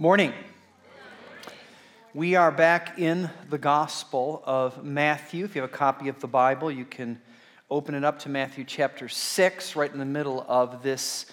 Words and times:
Morning. 0.00 0.32
We 2.14 2.34
are 2.34 2.50
back 2.50 2.98
in 2.98 3.28
the 3.50 3.58
Gospel 3.58 4.42
of 4.46 4.82
Matthew. 4.82 5.44
If 5.44 5.54
you 5.54 5.60
have 5.60 5.70
a 5.70 5.76
copy 5.76 6.08
of 6.08 6.18
the 6.20 6.26
Bible, 6.26 6.70
you 6.70 6.86
can 6.86 7.20
open 7.70 7.94
it 7.94 8.02
up 8.02 8.18
to 8.20 8.30
Matthew 8.30 8.64
chapter 8.64 9.10
6, 9.10 9.76
right 9.76 9.92
in 9.92 9.98
the 9.98 10.06
middle 10.06 10.42
of 10.48 10.82
this 10.82 11.26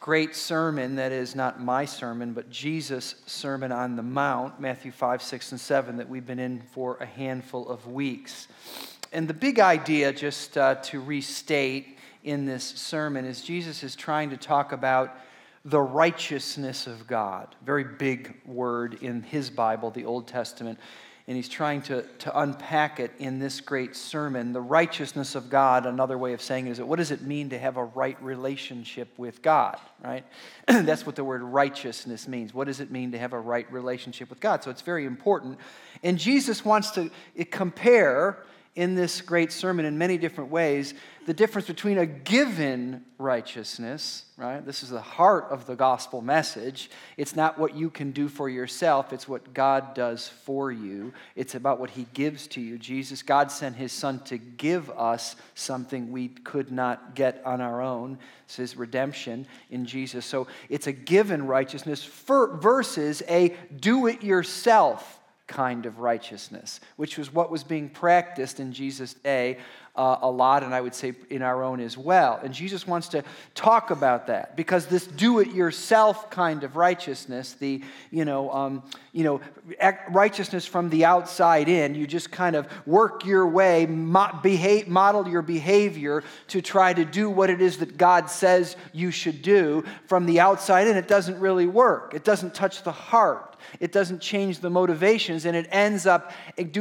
great 0.00 0.36
sermon 0.36 0.96
that 0.96 1.12
is 1.12 1.34
not 1.34 1.62
my 1.62 1.86
sermon, 1.86 2.34
but 2.34 2.50
Jesus' 2.50 3.14
Sermon 3.24 3.72
on 3.72 3.96
the 3.96 4.02
Mount, 4.02 4.60
Matthew 4.60 4.92
5, 4.92 5.22
6, 5.22 5.52
and 5.52 5.58
7, 5.58 5.96
that 5.96 6.10
we've 6.10 6.26
been 6.26 6.38
in 6.38 6.60
for 6.60 6.98
a 7.00 7.06
handful 7.06 7.66
of 7.70 7.86
weeks. 7.86 8.48
And 9.14 9.26
the 9.26 9.32
big 9.32 9.58
idea, 9.58 10.12
just 10.12 10.58
uh, 10.58 10.74
to 10.74 11.00
restate 11.00 11.96
in 12.22 12.44
this 12.44 12.64
sermon, 12.64 13.24
is 13.24 13.40
Jesus 13.40 13.82
is 13.82 13.96
trying 13.96 14.28
to 14.28 14.36
talk 14.36 14.72
about 14.72 15.16
the 15.68 15.80
righteousness 15.80 16.86
of 16.86 17.06
God. 17.06 17.54
Very 17.64 17.84
big 17.84 18.40
word 18.46 19.02
in 19.02 19.22
his 19.22 19.50
Bible, 19.50 19.90
the 19.90 20.06
Old 20.06 20.26
Testament. 20.26 20.78
And 21.26 21.36
he's 21.36 21.48
trying 21.48 21.82
to, 21.82 22.04
to 22.20 22.40
unpack 22.40 23.00
it 23.00 23.12
in 23.18 23.38
this 23.38 23.60
great 23.60 23.94
sermon. 23.94 24.54
The 24.54 24.62
righteousness 24.62 25.34
of 25.34 25.50
God, 25.50 25.84
another 25.84 26.16
way 26.16 26.32
of 26.32 26.40
saying 26.40 26.68
it 26.68 26.70
is, 26.70 26.78
that 26.78 26.86
what 26.86 26.96
does 26.96 27.10
it 27.10 27.20
mean 27.20 27.50
to 27.50 27.58
have 27.58 27.76
a 27.76 27.84
right 27.84 28.16
relationship 28.22 29.10
with 29.18 29.42
God, 29.42 29.78
right? 30.02 30.24
That's 30.66 31.04
what 31.04 31.16
the 31.16 31.24
word 31.24 31.42
righteousness 31.42 32.26
means. 32.26 32.54
What 32.54 32.66
does 32.66 32.80
it 32.80 32.90
mean 32.90 33.12
to 33.12 33.18
have 33.18 33.34
a 33.34 33.40
right 33.40 33.70
relationship 33.70 34.30
with 34.30 34.40
God? 34.40 34.64
So 34.64 34.70
it's 34.70 34.80
very 34.80 35.04
important. 35.04 35.58
And 36.02 36.18
Jesus 36.18 36.64
wants 36.64 36.92
to 36.92 37.10
eh, 37.36 37.44
compare 37.50 38.42
in 38.78 38.94
this 38.94 39.20
great 39.20 39.50
sermon 39.50 39.84
in 39.84 39.98
many 39.98 40.16
different 40.16 40.52
ways 40.52 40.94
the 41.26 41.34
difference 41.34 41.66
between 41.66 41.98
a 41.98 42.06
given 42.06 43.04
righteousness, 43.18 44.24
right? 44.38 44.64
This 44.64 44.82
is 44.84 44.90
the 44.90 45.00
heart 45.00 45.48
of 45.50 45.66
the 45.66 45.74
gospel 45.74 46.22
message. 46.22 46.90
It's 47.18 47.36
not 47.36 47.58
what 47.58 47.74
you 47.74 47.90
can 47.90 48.12
do 48.12 48.28
for 48.28 48.48
yourself, 48.48 49.12
it's 49.12 49.28
what 49.28 49.52
God 49.52 49.94
does 49.94 50.28
for 50.28 50.70
you. 50.72 51.12
It's 51.34 51.56
about 51.56 51.80
what 51.80 51.90
He 51.90 52.06
gives 52.14 52.46
to 52.46 52.62
you. 52.62 52.78
Jesus, 52.78 53.22
God 53.22 53.50
sent 53.50 53.76
His 53.76 53.92
Son 53.92 54.20
to 54.20 54.38
give 54.38 54.88
us 54.90 55.34
something 55.54 56.12
we 56.12 56.28
could 56.28 56.70
not 56.70 57.16
get 57.16 57.42
on 57.44 57.60
our 57.60 57.82
own. 57.82 58.16
It's 58.44 58.56
His 58.56 58.76
redemption 58.76 59.46
in 59.70 59.86
Jesus. 59.86 60.24
So 60.24 60.46
it's 60.70 60.86
a 60.86 60.92
given 60.92 61.46
righteousness 61.46 62.04
versus 62.04 63.22
a 63.28 63.54
do 63.78 64.06
it 64.06 64.22
yourself 64.22 65.18
kind 65.48 65.86
of 65.86 65.98
righteousness, 65.98 66.78
which 66.96 67.18
was 67.18 67.32
what 67.32 67.50
was 67.50 67.64
being 67.64 67.88
practiced 67.88 68.60
in 68.60 68.72
Jesus' 68.72 69.14
day 69.14 69.58
uh, 69.96 70.18
a 70.22 70.30
lot, 70.30 70.62
and 70.62 70.72
I 70.72 70.80
would 70.80 70.94
say 70.94 71.14
in 71.28 71.42
our 71.42 71.64
own 71.64 71.80
as 71.80 71.98
well. 71.98 72.38
And 72.44 72.54
Jesus 72.54 72.86
wants 72.86 73.08
to 73.08 73.24
talk 73.56 73.90
about 73.90 74.28
that 74.28 74.54
because 74.54 74.86
this 74.86 75.08
do-it-yourself 75.08 76.30
kind 76.30 76.62
of 76.62 76.76
righteousness, 76.76 77.54
the 77.54 77.82
you 78.12 78.24
know, 78.24 78.52
um, 78.52 78.84
you 79.12 79.24
know, 79.24 79.40
righteousness 80.10 80.66
from 80.66 80.88
the 80.90 81.04
outside 81.04 81.68
in, 81.68 81.96
you 81.96 82.06
just 82.06 82.30
kind 82.30 82.54
of 82.54 82.68
work 82.86 83.24
your 83.24 83.48
way, 83.48 83.86
mo- 83.86 84.38
behave, 84.40 84.86
model 84.86 85.26
your 85.26 85.42
behavior 85.42 86.22
to 86.48 86.62
try 86.62 86.92
to 86.92 87.04
do 87.04 87.28
what 87.28 87.50
it 87.50 87.60
is 87.60 87.78
that 87.78 87.96
God 87.96 88.30
says 88.30 88.76
you 88.92 89.10
should 89.10 89.42
do. 89.42 89.82
From 90.06 90.26
the 90.26 90.38
outside 90.38 90.86
in, 90.86 90.96
it 90.96 91.08
doesn't 91.08 91.40
really 91.40 91.66
work. 91.66 92.14
It 92.14 92.22
doesn't 92.22 92.54
touch 92.54 92.84
the 92.84 92.92
heart 92.92 93.47
it 93.80 93.92
doesn't 93.92 94.20
change 94.20 94.60
the 94.60 94.70
motivations, 94.70 95.44
and 95.44 95.56
it 95.56 95.68
ends 95.70 96.06
up 96.06 96.32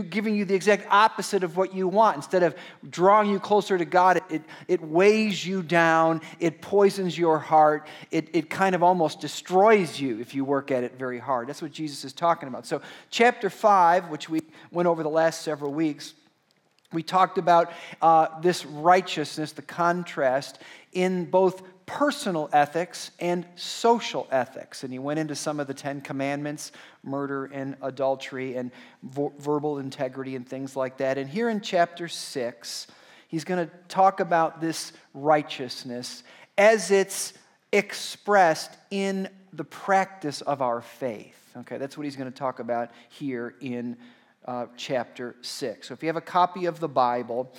giving 0.09 0.36
you 0.36 0.45
the 0.45 0.56
exact 0.56 0.88
opposite 0.89 1.44
of 1.44 1.58
what 1.58 1.73
you 1.73 1.88
want. 1.88 2.17
Instead 2.17 2.44
of 2.44 2.56
drawing 2.89 3.30
you 3.30 3.39
closer 3.39 3.78
to 3.78 3.86
God, 3.86 4.22
it, 4.30 4.42
it 4.67 4.81
weighs 4.81 5.45
you 5.45 5.61
down, 5.61 6.22
it 6.39 6.61
poisons 6.61 7.17
your 7.17 7.39
heart, 7.39 7.88
it, 8.11 8.30
it 8.33 8.50
kind 8.50 8.75
of 8.75 8.83
almost 8.83 9.20
destroys 9.20 10.00
you 10.00 10.20
if 10.20 10.33
you 10.33 10.45
work 10.45 10.72
at 10.72 10.83
it 10.83 10.98
very 10.98 11.20
hard. 11.20 11.48
That's 11.48 11.61
what 11.61 11.72
Jesus 11.72 12.03
is 12.05 12.14
talking 12.14 12.48
about. 12.48 12.66
So, 12.66 12.81
chapter 13.09 13.50
5, 13.50 14.09
which 14.09 14.30
we 14.30 14.42
went 14.72 14.88
over 14.88 15.03
the 15.03 15.09
last 15.09 15.42
several 15.42 15.73
weeks, 15.73 16.14
we 16.94 17.03
talked 17.03 17.38
about 17.38 17.72
uh, 18.02 18.39
this 18.42 18.66
righteousness, 18.66 19.52
the 19.52 19.61
contrast 19.61 20.60
in 20.93 21.26
both 21.26 21.61
personal 21.87 22.49
ethics 22.52 23.11
and 23.17 23.45
social 23.55 24.27
ethics. 24.30 24.83
And 24.83 24.93
he 24.93 24.99
went 24.99 25.20
into 25.20 25.36
some 25.36 25.59
of 25.59 25.65
the 25.65 25.73
Ten 25.73 26.02
Commandments 26.02 26.73
murder 27.02 27.45
and 27.45 27.75
adultery 27.81 28.55
and 28.55 28.71
vo- 29.02 29.33
verbal 29.39 29.80
integrity 29.80 30.36
and 30.36 30.48
things 30.48 30.75
like 30.75 30.98
that. 30.98 31.17
And 31.17 31.27
here 31.27 31.49
in 31.49 31.61
chapter 31.61 32.08
6, 32.09 32.87
he's 33.30 33.45
going 33.45 33.65
to 33.65 33.73
talk 33.87 34.20
about 34.20 34.61
this 34.61 34.92
righteousness 35.14 36.23
as 36.58 36.92
it's 36.92 37.33
expressed 37.71 38.71
in 38.92 39.30
the 39.54 39.64
practice 39.64 40.42
of 40.42 40.61
our 40.61 40.81
faith. 40.81 41.42
Okay, 41.58 41.77
that's 41.77 41.98
what 41.98 42.04
he's 42.04 42.17
going 42.17 42.31
to 42.31 42.37
talk 42.37 42.59
about 42.59 42.92
here 43.09 43.55
in 43.61 43.95
uh, 44.45 44.65
chapter 44.75 45.36
6. 45.42 45.87
So 45.87 45.93
if 45.93 46.04
you 46.04 46.08
have 46.08 46.17
a 46.17 46.21
copy 46.21 46.65
of 46.65 46.81
the 46.81 46.89
Bible, 46.89 47.52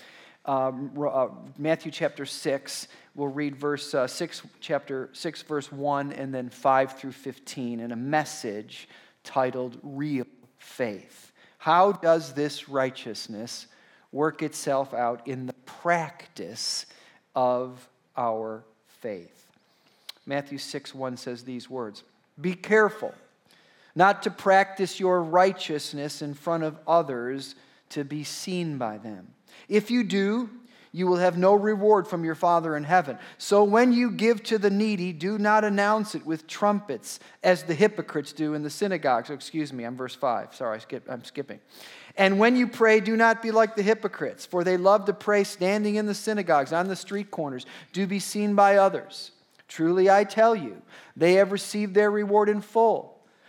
um, 0.44 0.92
uh, 0.98 1.28
Matthew 1.58 1.92
chapter 1.92 2.24
6, 2.24 2.88
we'll 3.14 3.28
read 3.28 3.56
verse 3.56 3.94
uh, 3.94 4.06
6, 4.06 4.42
chapter 4.60 5.10
6, 5.12 5.42
verse 5.42 5.70
1, 5.70 6.12
and 6.12 6.32
then 6.32 6.48
5 6.48 6.98
through 6.98 7.12
15 7.12 7.80
in 7.80 7.92
a 7.92 7.96
message 7.96 8.88
titled 9.24 9.78
Real 9.82 10.24
Faith. 10.58 11.32
How 11.58 11.92
does 11.92 12.32
this 12.32 12.68
righteousness 12.68 13.66
work 14.12 14.42
itself 14.42 14.94
out 14.94 15.26
in 15.26 15.46
the 15.46 15.52
practice 15.52 16.86
of 17.34 17.88
our 18.16 18.64
faith? 18.86 19.46
Matthew 20.24 20.58
6, 20.58 20.94
1 20.94 21.16
says 21.16 21.42
these 21.42 21.68
words 21.68 22.04
Be 22.40 22.54
careful 22.54 23.14
not 23.94 24.22
to 24.22 24.30
practice 24.30 25.00
your 25.00 25.22
righteousness 25.22 26.22
in 26.22 26.32
front 26.32 26.62
of 26.62 26.78
others 26.86 27.56
to 27.90 28.04
be 28.04 28.22
seen 28.22 28.78
by 28.78 28.96
them. 28.98 29.26
If 29.68 29.90
you 29.90 30.04
do, 30.04 30.50
you 30.90 31.06
will 31.06 31.16
have 31.16 31.36
no 31.36 31.52
reward 31.52 32.08
from 32.08 32.24
your 32.24 32.34
Father 32.34 32.74
in 32.74 32.82
heaven. 32.84 33.18
So 33.36 33.62
when 33.62 33.92
you 33.92 34.10
give 34.10 34.42
to 34.44 34.58
the 34.58 34.70
needy, 34.70 35.12
do 35.12 35.38
not 35.38 35.62
announce 35.62 36.14
it 36.14 36.24
with 36.24 36.46
trumpets, 36.46 37.20
as 37.42 37.64
the 37.64 37.74
hypocrites 37.74 38.32
do 38.32 38.54
in 38.54 38.62
the 38.62 38.70
synagogues. 38.70 39.28
Excuse 39.28 39.72
me, 39.72 39.84
I'm 39.84 39.96
verse 39.96 40.14
5. 40.14 40.54
Sorry, 40.54 40.80
I'm 41.08 41.24
skipping. 41.24 41.60
And 42.16 42.38
when 42.38 42.56
you 42.56 42.66
pray, 42.66 43.00
do 43.00 43.16
not 43.16 43.42
be 43.42 43.50
like 43.50 43.76
the 43.76 43.82
hypocrites, 43.82 44.46
for 44.46 44.64
they 44.64 44.76
love 44.76 45.04
to 45.04 45.12
pray 45.12 45.44
standing 45.44 45.96
in 45.96 46.06
the 46.06 46.14
synagogues, 46.14 46.72
on 46.72 46.88
the 46.88 46.96
street 46.96 47.30
corners, 47.30 47.66
to 47.92 48.06
be 48.06 48.18
seen 48.18 48.54
by 48.54 48.76
others. 48.76 49.32
Truly, 49.68 50.10
I 50.10 50.24
tell 50.24 50.56
you, 50.56 50.80
they 51.16 51.34
have 51.34 51.52
received 51.52 51.94
their 51.94 52.10
reward 52.10 52.48
in 52.48 52.62
full. 52.62 53.17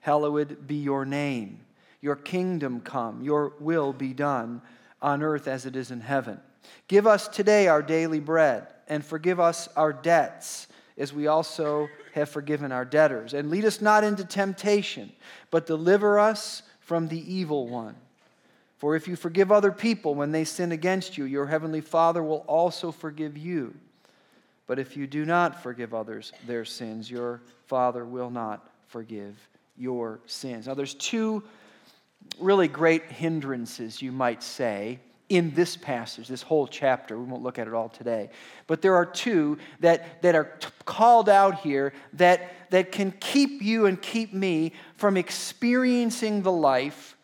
hallowed 0.00 0.66
be 0.66 0.76
your 0.76 1.04
name. 1.04 1.60
Your 2.00 2.16
kingdom 2.16 2.80
come, 2.80 3.22
your 3.22 3.54
will 3.58 3.92
be 3.92 4.14
done 4.14 4.62
on 5.02 5.22
earth 5.22 5.48
as 5.48 5.66
it 5.66 5.76
is 5.76 5.90
in 5.90 6.00
heaven. 6.00 6.40
Give 6.86 7.06
us 7.06 7.28
today 7.28 7.68
our 7.68 7.82
daily 7.82 8.20
bread, 8.20 8.66
and 8.88 9.04
forgive 9.04 9.40
us 9.40 9.68
our 9.76 9.92
debts, 9.92 10.68
as 10.96 11.12
we 11.12 11.26
also 11.26 11.88
have 12.12 12.28
forgiven 12.28 12.72
our 12.72 12.84
debtors. 12.84 13.34
And 13.34 13.50
lead 13.50 13.64
us 13.64 13.80
not 13.80 14.04
into 14.04 14.24
temptation, 14.24 15.12
but 15.50 15.66
deliver 15.66 16.18
us 16.18 16.62
from 16.80 17.08
the 17.08 17.32
evil 17.32 17.68
one. 17.68 17.94
For 18.76 18.94
if 18.94 19.08
you 19.08 19.16
forgive 19.16 19.50
other 19.50 19.72
people 19.72 20.14
when 20.14 20.30
they 20.30 20.44
sin 20.44 20.72
against 20.72 21.18
you, 21.18 21.24
your 21.24 21.46
heavenly 21.46 21.80
Father 21.80 22.22
will 22.22 22.44
also 22.46 22.92
forgive 22.92 23.36
you. 23.36 23.74
But 24.68 24.78
if 24.78 24.96
you 24.96 25.06
do 25.06 25.24
not 25.24 25.62
forgive 25.62 25.94
others 25.94 26.32
their 26.46 26.64
sins, 26.64 27.10
your 27.10 27.40
Father 27.66 28.04
will 28.04 28.30
not 28.30 28.70
forgive 28.86 29.36
your 29.78 30.20
sins. 30.26 30.66
Now, 30.66 30.74
there's 30.74 30.94
two 30.94 31.42
really 32.38 32.68
great 32.68 33.04
hindrances, 33.04 34.02
you 34.02 34.12
might 34.12 34.42
say, 34.42 35.00
in 35.28 35.52
this 35.54 35.76
passage, 35.76 36.26
this 36.26 36.42
whole 36.42 36.66
chapter. 36.66 37.18
We 37.18 37.24
won't 37.24 37.42
look 37.42 37.58
at 37.58 37.66
it 37.66 37.74
all 37.74 37.88
today. 37.88 38.30
But 38.66 38.80
there 38.80 38.94
are 38.94 39.04
two 39.04 39.58
that, 39.80 40.22
that 40.22 40.34
are 40.34 40.44
t- 40.58 40.68
called 40.86 41.28
out 41.28 41.60
here 41.60 41.92
that, 42.14 42.50
that 42.70 42.92
can 42.92 43.12
keep 43.12 43.60
you 43.60 43.86
and 43.86 44.00
keep 44.00 44.32
me 44.32 44.72
from 44.96 45.16
experiencing 45.16 46.42
the 46.42 46.52
life 46.52 47.16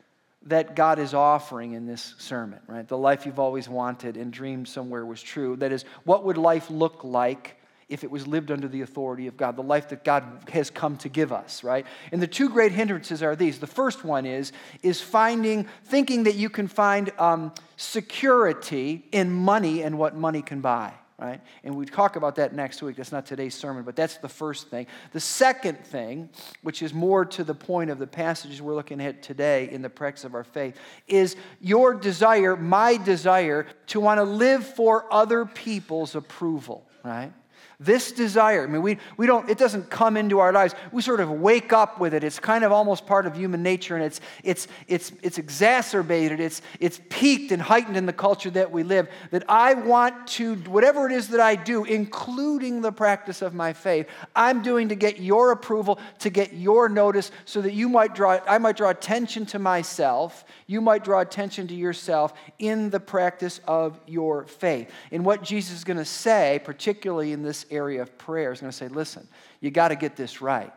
that 0.46 0.76
God 0.76 0.98
is 0.98 1.14
offering 1.14 1.72
in 1.72 1.86
this 1.86 2.14
sermon, 2.18 2.60
right? 2.66 2.86
The 2.86 2.98
life 2.98 3.24
you've 3.24 3.38
always 3.38 3.68
wanted 3.68 4.18
and 4.18 4.30
dreamed 4.30 4.68
somewhere 4.68 5.06
was 5.06 5.22
true. 5.22 5.56
That 5.56 5.72
is, 5.72 5.86
what 6.04 6.24
would 6.24 6.36
life 6.36 6.70
look 6.70 7.02
like 7.02 7.56
if 7.88 8.04
it 8.04 8.10
was 8.10 8.26
lived 8.26 8.50
under 8.50 8.68
the 8.68 8.82
authority 8.82 9.26
of 9.26 9.36
God, 9.36 9.56
the 9.56 9.62
life 9.62 9.88
that 9.90 10.04
God 10.04 10.24
has 10.52 10.70
come 10.70 10.96
to 10.98 11.08
give 11.08 11.32
us, 11.32 11.62
right? 11.62 11.86
And 12.12 12.20
the 12.20 12.26
two 12.26 12.48
great 12.48 12.72
hindrances 12.72 13.22
are 13.22 13.36
these. 13.36 13.58
The 13.58 13.66
first 13.66 14.04
one 14.04 14.26
is, 14.26 14.52
is 14.82 15.00
finding, 15.00 15.66
thinking 15.84 16.24
that 16.24 16.34
you 16.34 16.48
can 16.48 16.68
find 16.68 17.12
um, 17.18 17.52
security 17.76 19.04
in 19.12 19.32
money 19.32 19.82
and 19.82 19.98
what 19.98 20.16
money 20.16 20.42
can 20.42 20.60
buy 20.60 20.94
right? 21.18 21.40
And 21.62 21.76
we 21.76 21.86
talk 21.86 22.16
about 22.16 22.36
that 22.36 22.54
next 22.54 22.82
week. 22.82 22.96
That's 22.96 23.12
not 23.12 23.24
today's 23.24 23.54
sermon, 23.54 23.84
but 23.84 23.94
that's 23.94 24.16
the 24.16 24.28
first 24.28 24.68
thing. 24.68 24.86
The 25.12 25.20
second 25.20 25.78
thing, 25.86 26.28
which 26.62 26.82
is 26.82 26.92
more 26.92 27.24
to 27.24 27.44
the 27.44 27.54
point 27.54 27.90
of 27.90 27.98
the 27.98 28.06
passages 28.06 28.60
we're 28.60 28.74
looking 28.74 29.00
at 29.00 29.22
today 29.22 29.68
in 29.70 29.80
the 29.80 29.90
practice 29.90 30.24
of 30.24 30.34
our 30.34 30.44
faith, 30.44 30.76
is 31.06 31.36
your 31.60 31.94
desire, 31.94 32.56
my 32.56 32.96
desire, 32.96 33.66
to 33.88 34.00
want 34.00 34.18
to 34.18 34.24
live 34.24 34.66
for 34.66 35.06
other 35.12 35.46
people's 35.46 36.16
approval, 36.16 36.84
right? 37.04 37.32
This 37.80 38.12
desire, 38.12 38.64
I 38.64 38.66
mean, 38.66 38.82
we, 38.82 38.98
we 39.16 39.26
don't, 39.26 39.48
it 39.50 39.58
doesn't 39.58 39.90
come 39.90 40.16
into 40.16 40.38
our 40.38 40.52
lives. 40.52 40.74
We 40.92 41.02
sort 41.02 41.20
of 41.20 41.30
wake 41.30 41.72
up 41.72 41.98
with 41.98 42.14
it. 42.14 42.22
It's 42.22 42.38
kind 42.38 42.62
of 42.62 42.70
almost 42.70 43.06
part 43.06 43.26
of 43.26 43.36
human 43.36 43.62
nature, 43.62 43.96
and 43.96 44.04
it's, 44.04 44.20
it's, 44.44 44.68
it's, 44.86 45.12
it's 45.22 45.38
exacerbated, 45.38 46.38
it's, 46.38 46.62
it's 46.78 47.00
peaked 47.08 47.50
and 47.50 47.60
heightened 47.60 47.96
in 47.96 48.06
the 48.06 48.12
culture 48.12 48.50
that 48.50 48.70
we 48.70 48.84
live. 48.84 49.08
That 49.32 49.44
I 49.48 49.74
want 49.74 50.28
to, 50.28 50.54
whatever 50.54 51.06
it 51.06 51.12
is 51.12 51.28
that 51.28 51.40
I 51.40 51.56
do, 51.56 51.84
including 51.84 52.80
the 52.80 52.92
practice 52.92 53.42
of 53.42 53.54
my 53.54 53.72
faith, 53.72 54.08
I'm 54.36 54.62
doing 54.62 54.88
to 54.90 54.94
get 54.94 55.18
your 55.18 55.50
approval, 55.50 55.98
to 56.20 56.30
get 56.30 56.52
your 56.52 56.88
notice, 56.88 57.32
so 57.44 57.60
that 57.60 57.72
you 57.72 57.88
might 57.88 58.14
draw, 58.14 58.38
I 58.46 58.58
might 58.58 58.76
draw 58.76 58.90
attention 58.90 59.46
to 59.46 59.58
myself, 59.58 60.44
you 60.66 60.80
might 60.80 61.02
draw 61.02 61.20
attention 61.20 61.66
to 61.68 61.74
yourself 61.74 62.34
in 62.58 62.90
the 62.90 63.00
practice 63.00 63.60
of 63.66 63.98
your 64.06 64.44
faith. 64.44 64.90
And 65.10 65.24
what 65.24 65.42
Jesus 65.42 65.78
is 65.78 65.84
going 65.84 65.96
to 65.96 66.04
say, 66.04 66.60
particularly 66.64 67.32
in 67.32 67.42
this 67.42 67.63
area 67.70 68.02
of 68.02 68.16
prayer 68.18 68.52
is 68.52 68.60
going 68.60 68.70
to 68.70 68.76
say, 68.76 68.88
listen, 68.88 69.26
you 69.60 69.70
got 69.70 69.88
to 69.88 69.96
get 69.96 70.16
this 70.16 70.40
right. 70.40 70.72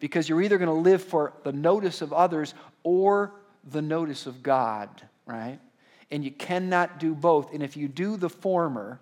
Because 0.00 0.28
you're 0.28 0.42
either 0.42 0.58
going 0.58 0.68
to 0.68 0.72
live 0.72 1.02
for 1.02 1.32
the 1.42 1.52
notice 1.52 2.02
of 2.02 2.12
others 2.12 2.54
or 2.82 3.34
the 3.70 3.82
notice 3.82 4.26
of 4.26 4.42
God, 4.42 4.88
right? 5.26 5.58
And 6.10 6.24
you 6.24 6.30
cannot 6.30 6.98
do 7.00 7.14
both. 7.14 7.52
And 7.52 7.62
if 7.62 7.76
you 7.76 7.88
do 7.88 8.16
the 8.16 8.30
former, 8.30 9.00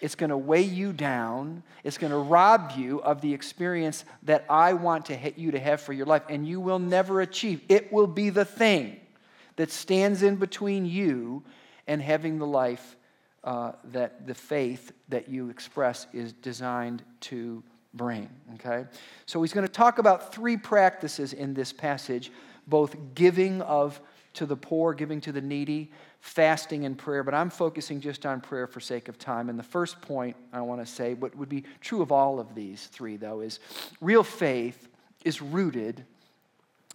it's 0.00 0.14
going 0.14 0.30
to 0.30 0.36
weigh 0.36 0.62
you 0.62 0.92
down. 0.92 1.62
It's 1.84 1.98
going 1.98 2.12
to 2.12 2.18
rob 2.18 2.72
you 2.76 3.00
of 3.02 3.20
the 3.20 3.34
experience 3.34 4.04
that 4.22 4.44
I 4.48 4.72
want 4.72 5.06
to 5.06 5.16
hit 5.16 5.38
you 5.38 5.50
to 5.50 5.58
have 5.58 5.80
for 5.80 5.92
your 5.92 6.06
life. 6.06 6.22
And 6.28 6.46
you 6.46 6.60
will 6.60 6.78
never 6.78 7.20
achieve. 7.20 7.62
It 7.68 7.92
will 7.92 8.06
be 8.06 8.30
the 8.30 8.44
thing 8.44 9.00
that 9.56 9.70
stands 9.70 10.22
in 10.22 10.36
between 10.36 10.86
you 10.86 11.42
and 11.86 12.00
having 12.00 12.38
the 12.38 12.46
life 12.46 12.96
uh, 13.44 13.72
that 13.92 14.26
the 14.26 14.34
faith 14.34 14.92
that 15.08 15.28
you 15.28 15.50
express 15.50 16.06
is 16.12 16.32
designed 16.32 17.02
to 17.20 17.62
bring. 17.94 18.28
Okay? 18.54 18.84
So 19.26 19.42
he's 19.42 19.52
going 19.52 19.66
to 19.66 19.72
talk 19.72 19.98
about 19.98 20.32
three 20.34 20.56
practices 20.56 21.32
in 21.32 21.54
this 21.54 21.72
passage 21.72 22.30
both 22.66 22.96
giving 23.14 23.62
of 23.62 23.98
to 24.34 24.44
the 24.44 24.56
poor, 24.56 24.92
giving 24.92 25.20
to 25.22 25.32
the 25.32 25.40
needy, 25.40 25.90
fasting 26.20 26.84
and 26.84 26.98
prayer, 26.98 27.22
but 27.22 27.34
I'm 27.34 27.50
focusing 27.50 28.00
just 28.00 28.26
on 28.26 28.40
prayer 28.40 28.66
for 28.66 28.78
sake 28.78 29.08
of 29.08 29.18
time. 29.18 29.48
And 29.48 29.58
the 29.58 29.64
first 29.64 30.00
point 30.02 30.36
I 30.52 30.60
want 30.60 30.80
to 30.80 30.86
say, 30.86 31.14
what 31.14 31.34
would 31.34 31.48
be 31.48 31.64
true 31.80 32.02
of 32.02 32.12
all 32.12 32.38
of 32.38 32.54
these 32.54 32.86
three, 32.86 33.16
though, 33.16 33.40
is 33.40 33.58
real 34.00 34.22
faith 34.22 34.88
is 35.24 35.40
rooted 35.40 36.04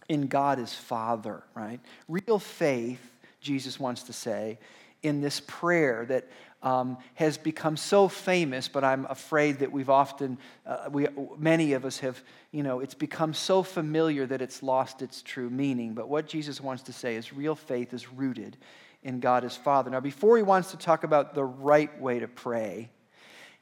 in 0.08 0.26
God 0.26 0.58
as 0.58 0.74
Father, 0.74 1.42
right? 1.54 1.80
Real 2.08 2.38
faith, 2.38 3.00
Jesus 3.40 3.80
wants 3.80 4.04
to 4.04 4.12
say, 4.12 4.58
in 5.04 5.20
this 5.20 5.40
prayer 5.46 6.04
that 6.06 6.26
um, 6.62 6.96
has 7.14 7.36
become 7.36 7.76
so 7.76 8.08
famous, 8.08 8.68
but 8.68 8.82
I'm 8.82 9.04
afraid 9.10 9.58
that 9.58 9.70
we've 9.70 9.90
often, 9.90 10.38
uh, 10.66 10.88
we, 10.90 11.06
many 11.38 11.74
of 11.74 11.84
us 11.84 11.98
have, 11.98 12.20
you 12.52 12.62
know, 12.62 12.80
it's 12.80 12.94
become 12.94 13.34
so 13.34 13.62
familiar 13.62 14.26
that 14.26 14.40
it's 14.40 14.62
lost 14.62 15.02
its 15.02 15.20
true 15.20 15.50
meaning. 15.50 15.92
But 15.92 16.08
what 16.08 16.26
Jesus 16.26 16.60
wants 16.62 16.82
to 16.84 16.92
say 16.92 17.16
is 17.16 17.34
real 17.34 17.54
faith 17.54 17.92
is 17.92 18.10
rooted 18.10 18.56
in 19.02 19.20
God 19.20 19.44
as 19.44 19.54
Father. 19.54 19.90
Now, 19.90 20.00
before 20.00 20.38
he 20.38 20.42
wants 20.42 20.70
to 20.70 20.78
talk 20.78 21.04
about 21.04 21.34
the 21.34 21.44
right 21.44 22.00
way 22.00 22.18
to 22.18 22.28
pray, 22.28 22.88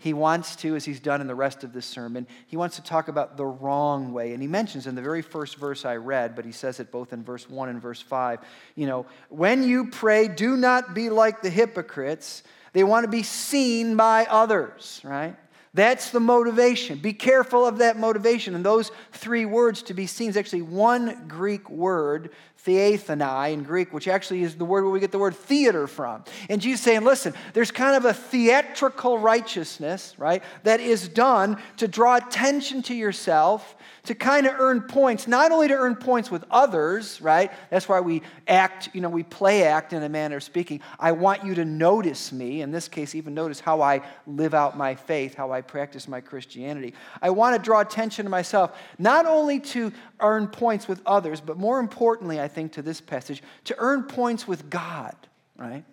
he 0.02 0.12
wants 0.12 0.56
to, 0.56 0.74
as 0.74 0.84
he's 0.84 0.98
done 0.98 1.20
in 1.20 1.28
the 1.28 1.34
rest 1.36 1.62
of 1.62 1.72
this 1.72 1.86
sermon, 1.86 2.26
he 2.48 2.56
wants 2.56 2.74
to 2.74 2.82
talk 2.82 3.06
about 3.06 3.36
the 3.36 3.46
wrong 3.46 4.12
way. 4.12 4.32
And 4.32 4.42
he 4.42 4.48
mentions 4.48 4.88
in 4.88 4.96
the 4.96 5.00
very 5.00 5.22
first 5.22 5.54
verse 5.54 5.84
I 5.84 5.94
read, 5.94 6.34
but 6.34 6.44
he 6.44 6.50
says 6.50 6.80
it 6.80 6.90
both 6.90 7.12
in 7.12 7.22
verse 7.22 7.48
1 7.48 7.68
and 7.68 7.80
verse 7.80 8.02
5, 8.02 8.40
you 8.74 8.88
know, 8.88 9.06
when 9.28 9.62
you 9.62 9.90
pray, 9.90 10.26
do 10.26 10.56
not 10.56 10.92
be 10.92 11.08
like 11.08 11.40
the 11.40 11.50
hypocrites. 11.50 12.42
They 12.72 12.82
want 12.82 13.04
to 13.04 13.10
be 13.10 13.22
seen 13.22 13.94
by 13.94 14.26
others, 14.28 15.00
right? 15.04 15.36
That's 15.72 16.10
the 16.10 16.18
motivation. 16.18 16.98
Be 16.98 17.12
careful 17.12 17.64
of 17.64 17.78
that 17.78 17.96
motivation. 17.96 18.56
And 18.56 18.64
those 18.64 18.90
three 19.12 19.44
words 19.44 19.82
to 19.82 19.94
be 19.94 20.08
seen 20.08 20.30
is 20.30 20.36
actually 20.36 20.62
one 20.62 21.26
Greek 21.28 21.70
word 21.70 22.30
theathanai 22.66 23.52
in 23.52 23.62
Greek, 23.62 23.92
which 23.92 24.06
actually 24.06 24.42
is 24.42 24.54
the 24.54 24.64
word 24.64 24.84
where 24.84 24.92
we 24.92 25.00
get 25.00 25.12
the 25.12 25.18
word 25.18 25.34
theater 25.34 25.86
from. 25.86 26.24
And 26.48 26.60
Jesus 26.60 26.80
saying, 26.80 27.02
listen, 27.02 27.34
there's 27.54 27.70
kind 27.70 27.96
of 27.96 28.04
a 28.04 28.14
theatrical 28.14 29.18
righteousness, 29.18 30.14
right, 30.18 30.42
that 30.62 30.80
is 30.80 31.08
done 31.08 31.58
to 31.78 31.88
draw 31.88 32.16
attention 32.16 32.82
to 32.82 32.94
yourself, 32.94 33.74
to 34.04 34.14
kind 34.14 34.46
of 34.46 34.54
earn 34.58 34.82
points, 34.82 35.28
not 35.28 35.52
only 35.52 35.68
to 35.68 35.74
earn 35.74 35.94
points 35.94 36.30
with 36.30 36.44
others, 36.50 37.20
right? 37.20 37.52
That's 37.70 37.88
why 37.88 38.00
we 38.00 38.22
act, 38.48 38.90
you 38.92 39.00
know, 39.00 39.08
we 39.08 39.22
play 39.22 39.62
act 39.62 39.92
in 39.92 40.02
a 40.02 40.08
manner 40.08 40.36
of 40.36 40.42
speaking. 40.42 40.80
I 40.98 41.12
want 41.12 41.44
you 41.44 41.54
to 41.54 41.64
notice 41.64 42.32
me, 42.32 42.62
in 42.62 42.72
this 42.72 42.88
case, 42.88 43.14
even 43.14 43.34
notice 43.34 43.60
how 43.60 43.80
I 43.80 44.02
live 44.26 44.54
out 44.54 44.76
my 44.76 44.96
faith, 44.96 45.34
how 45.34 45.52
I 45.52 45.60
practice 45.60 46.08
my 46.08 46.20
Christianity. 46.20 46.94
I 47.20 47.30
want 47.30 47.56
to 47.56 47.62
draw 47.62 47.80
attention 47.80 48.24
to 48.24 48.30
myself, 48.30 48.76
not 48.98 49.24
only 49.24 49.60
to 49.60 49.92
earn 50.18 50.48
points 50.48 50.88
with 50.88 51.00
others, 51.06 51.40
but 51.40 51.56
more 51.56 51.78
importantly, 51.78 52.40
I 52.40 52.48
think, 52.54 52.72
to 52.72 52.82
this 52.82 53.00
passage, 53.00 53.42
to 53.64 53.74
earn 53.78 54.04
points 54.04 54.46
with 54.46 54.70
God, 54.70 55.16
right? 55.56 55.84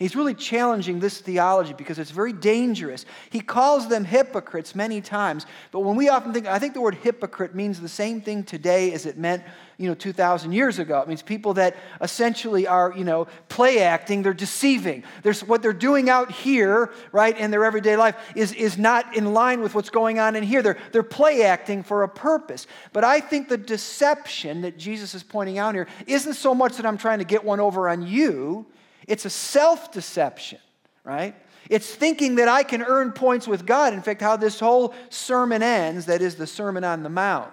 He's 0.00 0.16
really 0.16 0.32
challenging 0.32 0.98
this 0.98 1.18
theology 1.18 1.74
because 1.74 1.98
it's 1.98 2.10
very 2.10 2.32
dangerous. 2.32 3.04
He 3.28 3.40
calls 3.40 3.86
them 3.86 4.06
hypocrites 4.06 4.74
many 4.74 5.02
times, 5.02 5.44
but 5.72 5.80
when 5.80 5.94
we 5.94 6.08
often 6.08 6.32
think, 6.32 6.46
I 6.46 6.58
think 6.58 6.72
the 6.72 6.80
word 6.80 6.94
hypocrite 6.94 7.54
means 7.54 7.78
the 7.78 7.86
same 7.86 8.22
thing 8.22 8.42
today 8.42 8.94
as 8.94 9.04
it 9.04 9.18
meant, 9.18 9.42
you 9.76 9.90
know, 9.90 9.94
2,000 9.94 10.52
years 10.52 10.78
ago. 10.78 11.02
It 11.02 11.08
means 11.08 11.20
people 11.20 11.52
that 11.54 11.76
essentially 12.00 12.66
are, 12.66 12.94
you 12.96 13.04
know, 13.04 13.26
play 13.50 13.80
acting, 13.80 14.22
they're 14.22 14.32
deceiving. 14.32 15.04
There's, 15.22 15.44
what 15.44 15.60
they're 15.60 15.74
doing 15.74 16.08
out 16.08 16.32
here, 16.32 16.90
right, 17.12 17.36
in 17.36 17.50
their 17.50 17.66
everyday 17.66 17.96
life 17.96 18.16
is, 18.34 18.54
is 18.54 18.78
not 18.78 19.14
in 19.14 19.34
line 19.34 19.60
with 19.60 19.74
what's 19.74 19.90
going 19.90 20.18
on 20.18 20.34
in 20.34 20.42
here. 20.42 20.62
They're, 20.62 20.78
they're 20.92 21.02
play 21.02 21.42
acting 21.42 21.82
for 21.82 22.04
a 22.04 22.08
purpose. 22.08 22.66
But 22.94 23.04
I 23.04 23.20
think 23.20 23.50
the 23.50 23.58
deception 23.58 24.62
that 24.62 24.78
Jesus 24.78 25.14
is 25.14 25.22
pointing 25.22 25.58
out 25.58 25.74
here 25.74 25.88
isn't 26.06 26.34
so 26.34 26.54
much 26.54 26.78
that 26.78 26.86
I'm 26.86 26.96
trying 26.96 27.18
to 27.18 27.26
get 27.26 27.44
one 27.44 27.60
over 27.60 27.86
on 27.86 28.00
you 28.00 28.64
it's 29.10 29.24
a 29.24 29.30
self 29.30 29.90
deception, 29.90 30.60
right? 31.02 31.34
It's 31.68 31.92
thinking 31.92 32.36
that 32.36 32.48
I 32.48 32.62
can 32.62 32.82
earn 32.82 33.10
points 33.10 33.48
with 33.48 33.66
God. 33.66 33.92
In 33.92 34.02
fact, 34.02 34.22
how 34.22 34.36
this 34.36 34.60
whole 34.60 34.94
sermon 35.08 35.62
ends, 35.62 36.06
that 36.06 36.22
is 36.22 36.36
the 36.36 36.46
Sermon 36.46 36.84
on 36.84 37.02
the 37.02 37.08
Mount, 37.08 37.52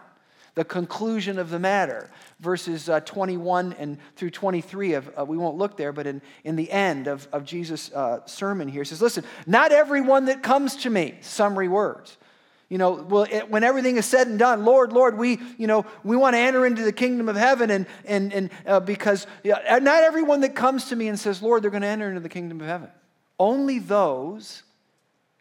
the 0.54 0.64
conclusion 0.64 1.40
of 1.40 1.50
the 1.50 1.58
matter, 1.58 2.12
verses 2.40 2.90
uh, 2.90 3.00
21 3.00 3.74
and 3.74 3.98
through 4.16 4.30
23 4.30 4.94
of, 4.94 5.12
uh, 5.20 5.26
we 5.26 5.36
won't 5.36 5.58
look 5.58 5.78
there, 5.78 5.92
but 5.92 6.06
in, 6.06 6.22
in 6.44 6.56
the 6.56 6.72
end 6.72 7.08
of, 7.08 7.28
of 7.32 7.44
Jesus' 7.44 7.92
uh, 7.92 8.26
sermon 8.28 8.68
here, 8.68 8.86
says, 8.86 9.02
listen, 9.02 9.24
not 9.48 9.72
everyone 9.72 10.26
that 10.26 10.44
comes 10.44 10.76
to 10.78 10.92
me, 10.92 11.16
summary 11.22 11.68
words, 11.68 12.18
you 12.70 12.78
know, 12.78 12.92
well, 12.92 13.26
it, 13.30 13.50
when 13.50 13.64
everything 13.64 13.96
is 13.96 14.06
said 14.06 14.28
and 14.28 14.38
done, 14.38 14.66
Lord, 14.66 14.92
Lord, 14.92 15.18
we, 15.18 15.40
you 15.58 15.68
know, 15.68 15.86
we 16.04 16.18
want 16.18 16.34
to 16.36 16.40
enter 16.40 16.66
into 16.66 16.84
the 16.84 16.92
kingdom 16.92 17.30
of 17.30 17.38
heaven, 17.38 17.72
and 17.72 17.86
and 18.06 18.34
and 18.34 18.50
uh, 18.66 18.82
because 18.82 19.26
yeah, 19.44 19.80
not 19.82 20.04
everyone 20.04 20.42
that 20.42 20.54
comes 20.54 20.90
to 20.90 20.96
me 20.96 21.08
and 21.08 21.18
says, 21.18 21.42
Lord, 21.42 21.64
they're 21.64 21.72
going 21.72 21.82
to 21.82 21.88
enter 21.88 22.10
into 22.10 22.20
the 22.20 22.30
kingdom 22.30 22.60
of 22.60 22.68
heaven. 22.68 22.90
Only 23.40 23.80
those 23.80 24.64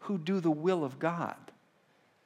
who 0.01 0.19
do 0.19 0.39
the 0.39 0.51
will 0.51 0.85
of 0.85 0.99
God. 0.99 1.37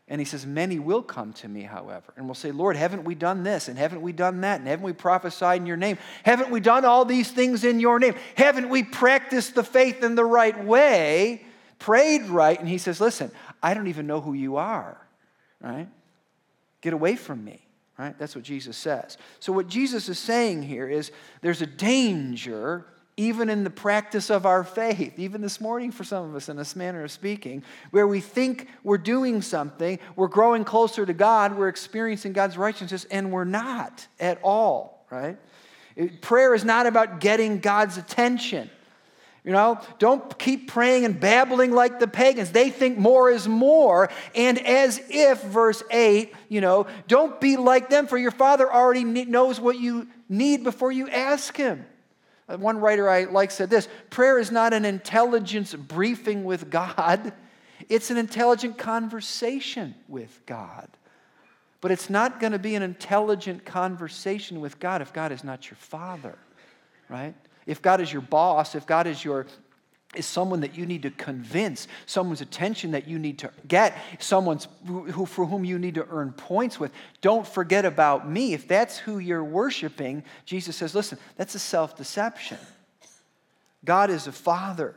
And 0.06 0.20
he 0.20 0.24
says, 0.24 0.44
Many 0.44 0.78
will 0.78 1.02
come 1.02 1.32
to 1.34 1.48
me, 1.48 1.62
however, 1.62 2.12
and 2.16 2.26
will 2.26 2.34
say, 2.34 2.50
Lord, 2.50 2.76
haven't 2.76 3.04
we 3.04 3.14
done 3.14 3.44
this? 3.44 3.68
And 3.68 3.78
haven't 3.78 4.02
we 4.02 4.12
done 4.12 4.40
that? 4.40 4.58
And 4.58 4.68
haven't 4.68 4.84
we 4.84 4.92
prophesied 4.92 5.60
in 5.60 5.66
your 5.66 5.76
name? 5.76 5.98
Haven't 6.24 6.50
we 6.50 6.60
done 6.60 6.84
all 6.84 7.04
these 7.04 7.30
things 7.30 7.64
in 7.64 7.80
your 7.80 7.98
name? 8.00 8.14
Haven't 8.34 8.68
we 8.68 8.82
practiced 8.82 9.54
the 9.54 9.62
faith 9.62 10.02
in 10.02 10.16
the 10.16 10.24
right 10.24 10.64
way? 10.64 11.46
Prayed 11.78 12.26
right? 12.26 12.58
And 12.58 12.68
he 12.68 12.76
says, 12.76 13.00
Listen, 13.00 13.30
I 13.62 13.74
don't 13.74 13.88
even 13.88 14.06
know 14.06 14.20
who 14.20 14.32
you 14.32 14.56
are, 14.56 15.00
right? 15.60 15.88
Get 16.80 16.92
away 16.92 17.16
from 17.16 17.44
me, 17.44 17.66
right? 17.98 18.18
That's 18.18 18.34
what 18.34 18.44
Jesus 18.44 18.76
says. 18.76 19.18
So, 19.38 19.52
what 19.52 19.68
Jesus 19.68 20.08
is 20.08 20.18
saying 20.18 20.62
here 20.62 20.88
is 20.88 21.12
there's 21.42 21.62
a 21.62 21.66
danger 21.66 22.86
even 23.20 23.50
in 23.50 23.64
the 23.64 23.70
practice 23.70 24.30
of 24.30 24.46
our 24.46 24.64
faith, 24.64 25.18
even 25.18 25.42
this 25.42 25.60
morning 25.60 25.92
for 25.92 26.04
some 26.04 26.30
of 26.30 26.34
us 26.34 26.48
in 26.48 26.56
this 26.56 26.74
manner 26.74 27.04
of 27.04 27.10
speaking, 27.10 27.62
where 27.90 28.06
we 28.06 28.18
think 28.18 28.66
we're 28.82 28.96
doing 28.96 29.42
something, 29.42 29.98
we're 30.16 30.26
growing 30.26 30.64
closer 30.64 31.04
to 31.04 31.12
God, 31.12 31.54
we're 31.58 31.68
experiencing 31.68 32.32
God's 32.32 32.56
righteousness, 32.56 33.04
and 33.10 33.30
we're 33.30 33.44
not 33.44 34.06
at 34.18 34.40
all, 34.42 35.04
right? 35.10 35.36
Prayer 36.22 36.54
is 36.54 36.64
not 36.64 36.86
about 36.86 37.20
getting 37.20 37.58
God's 37.58 37.98
attention. 37.98 38.70
You 39.44 39.52
know, 39.52 39.80
don't 39.98 40.38
keep 40.38 40.68
praying 40.68 41.06
and 41.06 41.18
babbling 41.18 41.72
like 41.72 41.98
the 41.98 42.06
pagans. 42.06 42.52
They 42.52 42.68
think 42.68 42.98
more 42.98 43.30
is 43.30 43.48
more. 43.48 44.10
And 44.34 44.58
as 44.66 45.00
if, 45.08 45.42
verse 45.42 45.82
8, 45.90 46.34
you 46.50 46.60
know, 46.60 46.86
don't 47.08 47.40
be 47.40 47.56
like 47.56 47.88
them, 47.88 48.06
for 48.06 48.18
your 48.18 48.32
Father 48.32 48.70
already 48.70 49.04
knows 49.04 49.58
what 49.58 49.78
you 49.78 50.08
need 50.28 50.62
before 50.62 50.92
you 50.92 51.08
ask 51.08 51.56
Him. 51.56 51.86
Uh, 52.50 52.58
one 52.58 52.78
writer 52.78 53.08
I 53.08 53.24
like 53.24 53.50
said 53.50 53.70
this 53.70 53.88
prayer 54.10 54.38
is 54.38 54.50
not 54.50 54.74
an 54.74 54.84
intelligence 54.84 55.74
briefing 55.74 56.44
with 56.44 56.68
God, 56.68 57.32
it's 57.88 58.10
an 58.10 58.18
intelligent 58.18 58.76
conversation 58.76 59.94
with 60.06 60.40
God. 60.44 60.88
But 61.80 61.92
it's 61.92 62.10
not 62.10 62.40
going 62.40 62.52
to 62.52 62.58
be 62.58 62.74
an 62.74 62.82
intelligent 62.82 63.64
conversation 63.64 64.60
with 64.60 64.78
God 64.78 65.00
if 65.00 65.14
God 65.14 65.32
is 65.32 65.42
not 65.42 65.70
your 65.70 65.76
Father, 65.76 66.36
right? 67.08 67.34
If 67.70 67.80
God 67.80 68.00
is 68.00 68.12
your 68.12 68.22
boss, 68.22 68.74
if 68.74 68.84
God 68.84 69.06
is 69.06 69.24
your 69.24 69.46
is 70.16 70.26
someone 70.26 70.58
that 70.60 70.76
you 70.76 70.86
need 70.86 71.02
to 71.02 71.10
convince, 71.10 71.86
someone's 72.04 72.40
attention 72.40 72.90
that 72.90 73.06
you 73.06 73.16
need 73.16 73.38
to 73.38 73.50
get, 73.68 73.96
someone's 74.18 74.66
who, 74.84 75.24
for 75.24 75.46
whom 75.46 75.64
you 75.64 75.78
need 75.78 75.94
to 75.94 76.04
earn 76.10 76.32
points 76.32 76.80
with. 76.80 76.90
Don't 77.20 77.46
forget 77.46 77.84
about 77.84 78.28
me. 78.28 78.52
If 78.52 78.66
that's 78.66 78.98
who 78.98 79.20
you're 79.20 79.44
worshiping, 79.44 80.24
Jesus 80.44 80.74
says, 80.74 80.96
listen, 80.96 81.16
that's 81.36 81.54
a 81.54 81.60
self 81.60 81.96
deception. 81.96 82.58
God 83.84 84.10
is 84.10 84.26
a 84.26 84.32
father 84.32 84.96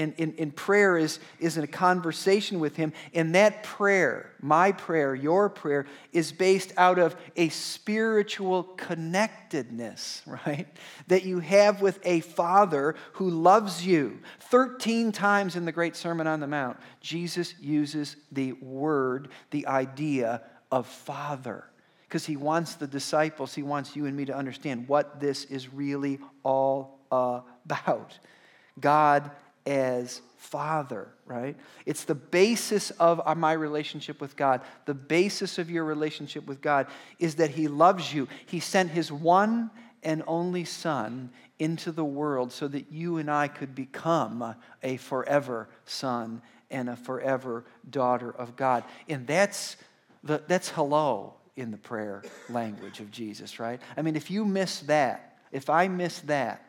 in, 0.00 0.14
in, 0.14 0.32
in 0.34 0.50
prayer 0.50 0.96
is, 0.96 1.20
is 1.38 1.58
in 1.58 1.64
a 1.64 1.66
conversation 1.68 2.58
with 2.58 2.74
Him. 2.74 2.94
And 3.12 3.34
that 3.34 3.62
prayer, 3.62 4.32
my 4.40 4.72
prayer, 4.72 5.14
your 5.14 5.50
prayer, 5.50 5.86
is 6.12 6.32
based 6.32 6.72
out 6.78 6.98
of 6.98 7.14
a 7.36 7.50
spiritual 7.50 8.64
connectedness, 8.64 10.22
right? 10.46 10.66
That 11.08 11.24
you 11.24 11.40
have 11.40 11.82
with 11.82 11.98
a 12.04 12.20
Father 12.20 12.94
who 13.12 13.28
loves 13.28 13.84
you. 13.84 14.20
13 14.40 15.12
times 15.12 15.54
in 15.54 15.66
the 15.66 15.72
Great 15.72 15.96
Sermon 15.96 16.26
on 16.26 16.40
the 16.40 16.46
Mount, 16.46 16.78
Jesus 17.02 17.54
uses 17.60 18.16
the 18.32 18.52
word, 18.54 19.28
the 19.50 19.66
idea 19.66 20.42
of 20.72 20.86
Father 20.86 21.64
because 22.08 22.26
he 22.26 22.36
wants 22.36 22.74
the 22.74 22.88
disciples, 22.88 23.54
he 23.54 23.62
wants 23.62 23.94
you 23.94 24.06
and 24.06 24.16
me 24.16 24.24
to 24.24 24.34
understand 24.34 24.88
what 24.88 25.20
this 25.20 25.44
is 25.44 25.72
really 25.72 26.18
all 26.42 26.98
about. 27.12 28.18
God 28.80 29.30
as 29.66 30.20
Father, 30.36 31.08
right? 31.26 31.56
It's 31.86 32.04
the 32.04 32.14
basis 32.14 32.90
of 32.92 33.20
uh, 33.24 33.34
my 33.34 33.52
relationship 33.52 34.20
with 34.20 34.36
God. 34.36 34.62
The 34.86 34.94
basis 34.94 35.58
of 35.58 35.70
your 35.70 35.84
relationship 35.84 36.46
with 36.46 36.60
God 36.60 36.86
is 37.18 37.36
that 37.36 37.50
He 37.50 37.68
loves 37.68 38.12
you. 38.12 38.26
He 38.46 38.58
sent 38.58 38.90
His 38.90 39.12
one 39.12 39.70
and 40.02 40.22
only 40.26 40.64
Son 40.64 41.30
into 41.58 41.92
the 41.92 42.04
world 42.04 42.52
so 42.52 42.66
that 42.68 42.90
you 42.90 43.18
and 43.18 43.30
I 43.30 43.48
could 43.48 43.74
become 43.74 44.56
a 44.82 44.96
forever 44.96 45.68
son 45.84 46.40
and 46.70 46.88
a 46.88 46.96
forever 46.96 47.64
daughter 47.88 48.30
of 48.30 48.56
God. 48.56 48.82
And 49.08 49.26
that's, 49.26 49.76
the, 50.24 50.42
that's 50.48 50.70
hello 50.70 51.34
in 51.56 51.70
the 51.70 51.76
prayer 51.76 52.22
language 52.48 53.00
of 53.00 53.10
Jesus, 53.10 53.60
right? 53.60 53.80
I 53.96 54.02
mean, 54.02 54.16
if 54.16 54.30
you 54.30 54.46
miss 54.46 54.80
that, 54.80 55.38
if 55.52 55.68
I 55.68 55.88
miss 55.88 56.20
that, 56.20 56.64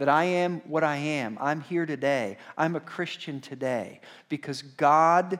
that 0.00 0.08
I 0.08 0.24
am 0.24 0.62
what 0.66 0.82
I 0.82 0.96
am. 0.96 1.36
I'm 1.42 1.60
here 1.60 1.84
today. 1.84 2.38
I'm 2.56 2.74
a 2.74 2.80
Christian 2.80 3.38
today 3.38 4.00
because 4.30 4.62
God, 4.62 5.38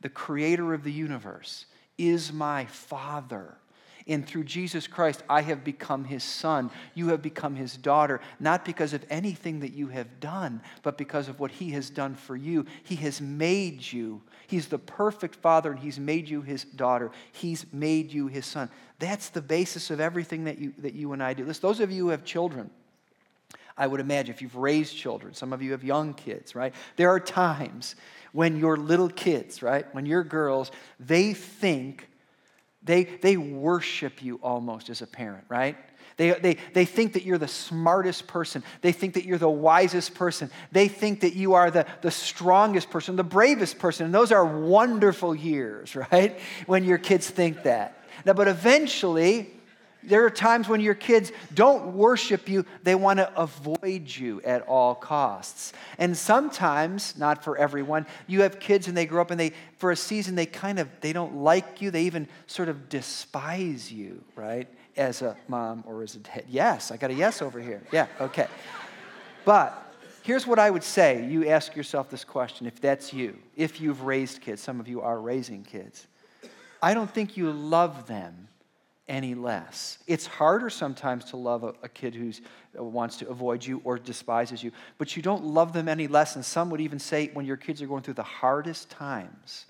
the 0.00 0.08
creator 0.08 0.74
of 0.74 0.82
the 0.82 0.90
universe, 0.90 1.66
is 1.96 2.32
my 2.32 2.64
Father. 2.64 3.56
And 4.08 4.26
through 4.26 4.44
Jesus 4.44 4.88
Christ, 4.88 5.22
I 5.28 5.42
have 5.42 5.62
become 5.62 6.02
his 6.02 6.24
son. 6.24 6.72
You 6.94 7.10
have 7.10 7.22
become 7.22 7.54
his 7.54 7.76
daughter, 7.76 8.20
not 8.40 8.64
because 8.64 8.94
of 8.94 9.04
anything 9.10 9.60
that 9.60 9.74
you 9.74 9.86
have 9.86 10.18
done, 10.18 10.60
but 10.82 10.98
because 10.98 11.28
of 11.28 11.38
what 11.38 11.52
he 11.52 11.70
has 11.70 11.88
done 11.88 12.16
for 12.16 12.34
you. 12.34 12.66
He 12.82 12.96
has 12.96 13.20
made 13.20 13.92
you. 13.92 14.22
He's 14.48 14.66
the 14.66 14.78
perfect 14.78 15.36
father, 15.36 15.70
and 15.70 15.78
he's 15.78 16.00
made 16.00 16.28
you 16.28 16.42
his 16.42 16.64
daughter. 16.64 17.12
He's 17.30 17.64
made 17.72 18.12
you 18.12 18.26
his 18.26 18.44
son. 18.44 18.70
That's 18.98 19.28
the 19.28 19.40
basis 19.40 19.88
of 19.88 20.00
everything 20.00 20.42
that 20.44 20.58
you, 20.58 20.72
that 20.78 20.94
you 20.94 21.12
and 21.12 21.22
I 21.22 21.32
do. 21.32 21.44
Listen, 21.44 21.62
those 21.62 21.78
of 21.78 21.92
you 21.92 22.06
who 22.06 22.10
have 22.10 22.24
children, 22.24 22.70
I 23.80 23.86
would 23.86 23.98
imagine, 23.98 24.34
if 24.34 24.42
you've 24.42 24.56
raised 24.56 24.94
children, 24.94 25.32
some 25.32 25.54
of 25.54 25.62
you 25.62 25.72
have 25.72 25.82
young 25.82 26.12
kids, 26.12 26.54
right? 26.54 26.74
There 26.96 27.08
are 27.08 27.18
times 27.18 27.96
when 28.32 28.58
your 28.58 28.76
little 28.76 29.08
kids, 29.08 29.62
right, 29.62 29.86
when 29.94 30.04
your 30.04 30.22
girls, 30.22 30.70
they 31.00 31.32
think, 31.32 32.06
they, 32.82 33.04
they 33.04 33.38
worship 33.38 34.22
you 34.22 34.38
almost 34.42 34.90
as 34.90 35.00
a 35.00 35.06
parent, 35.06 35.44
right? 35.48 35.78
They, 36.18 36.32
they, 36.32 36.58
they 36.74 36.84
think 36.84 37.14
that 37.14 37.22
you're 37.22 37.38
the 37.38 37.48
smartest 37.48 38.26
person. 38.26 38.62
They 38.82 38.92
think 38.92 39.14
that 39.14 39.24
you're 39.24 39.38
the 39.38 39.48
wisest 39.48 40.14
person. 40.14 40.50
They 40.72 40.86
think 40.86 41.22
that 41.22 41.32
you 41.32 41.54
are 41.54 41.70
the, 41.70 41.86
the 42.02 42.10
strongest 42.10 42.90
person, 42.90 43.16
the 43.16 43.24
bravest 43.24 43.78
person. 43.78 44.04
And 44.04 44.14
those 44.14 44.30
are 44.30 44.44
wonderful 44.44 45.34
years, 45.34 45.96
right? 46.12 46.38
When 46.66 46.84
your 46.84 46.98
kids 46.98 47.30
think 47.30 47.62
that. 47.62 47.96
Now, 48.26 48.34
but 48.34 48.46
eventually, 48.46 49.50
there 50.02 50.24
are 50.24 50.30
times 50.30 50.68
when 50.68 50.80
your 50.80 50.94
kids 50.94 51.30
don't 51.54 51.94
worship 51.94 52.48
you, 52.48 52.64
they 52.82 52.94
want 52.94 53.18
to 53.18 53.40
avoid 53.40 54.08
you 54.08 54.40
at 54.42 54.62
all 54.62 54.94
costs. 54.94 55.72
And 55.98 56.16
sometimes, 56.16 57.18
not 57.18 57.44
for 57.44 57.58
everyone, 57.58 58.06
you 58.26 58.42
have 58.42 58.58
kids 58.58 58.88
and 58.88 58.96
they 58.96 59.06
grow 59.06 59.20
up 59.20 59.30
and 59.30 59.38
they 59.38 59.52
for 59.76 59.90
a 59.90 59.96
season 59.96 60.34
they 60.34 60.46
kind 60.46 60.78
of 60.78 60.88
they 61.00 61.12
don't 61.12 61.36
like 61.36 61.82
you, 61.82 61.90
they 61.90 62.04
even 62.04 62.28
sort 62.46 62.68
of 62.68 62.88
despise 62.88 63.92
you, 63.92 64.22
right? 64.36 64.68
As 64.96 65.22
a 65.22 65.36
mom 65.48 65.84
or 65.86 66.02
as 66.02 66.14
a 66.14 66.18
dad. 66.18 66.44
Yes, 66.48 66.90
I 66.90 66.96
got 66.96 67.10
a 67.10 67.14
yes 67.14 67.42
over 67.42 67.60
here. 67.60 67.82
Yeah, 67.92 68.06
okay. 68.20 68.46
But 69.44 69.94
here's 70.22 70.46
what 70.46 70.58
I 70.58 70.70
would 70.70 70.84
say. 70.84 71.26
You 71.26 71.48
ask 71.48 71.76
yourself 71.76 72.10
this 72.10 72.24
question 72.24 72.66
if 72.66 72.80
that's 72.80 73.12
you, 73.12 73.36
if 73.56 73.80
you've 73.80 74.02
raised 74.02 74.40
kids, 74.40 74.62
some 74.62 74.80
of 74.80 74.88
you 74.88 75.02
are 75.02 75.20
raising 75.20 75.62
kids. 75.62 76.06
I 76.82 76.94
don't 76.94 77.10
think 77.10 77.36
you 77.36 77.50
love 77.50 78.06
them 78.06 78.48
any 79.10 79.34
less. 79.34 79.98
It's 80.06 80.24
harder 80.24 80.70
sometimes 80.70 81.26
to 81.26 81.36
love 81.36 81.64
a, 81.64 81.74
a 81.82 81.88
kid 81.88 82.14
who 82.14 82.32
uh, 82.78 82.82
wants 82.82 83.16
to 83.16 83.28
avoid 83.28 83.66
you 83.66 83.82
or 83.84 83.98
despises 83.98 84.62
you, 84.62 84.70
but 84.96 85.16
you 85.16 85.22
don't 85.22 85.44
love 85.44 85.72
them 85.72 85.88
any 85.88 86.06
less. 86.06 86.36
And 86.36 86.44
some 86.44 86.70
would 86.70 86.80
even 86.80 87.00
say 87.00 87.28
when 87.34 87.44
your 87.44 87.56
kids 87.58 87.82
are 87.82 87.86
going 87.86 88.02
through 88.02 88.14
the 88.14 88.22
hardest 88.22 88.88
times, 88.88 89.66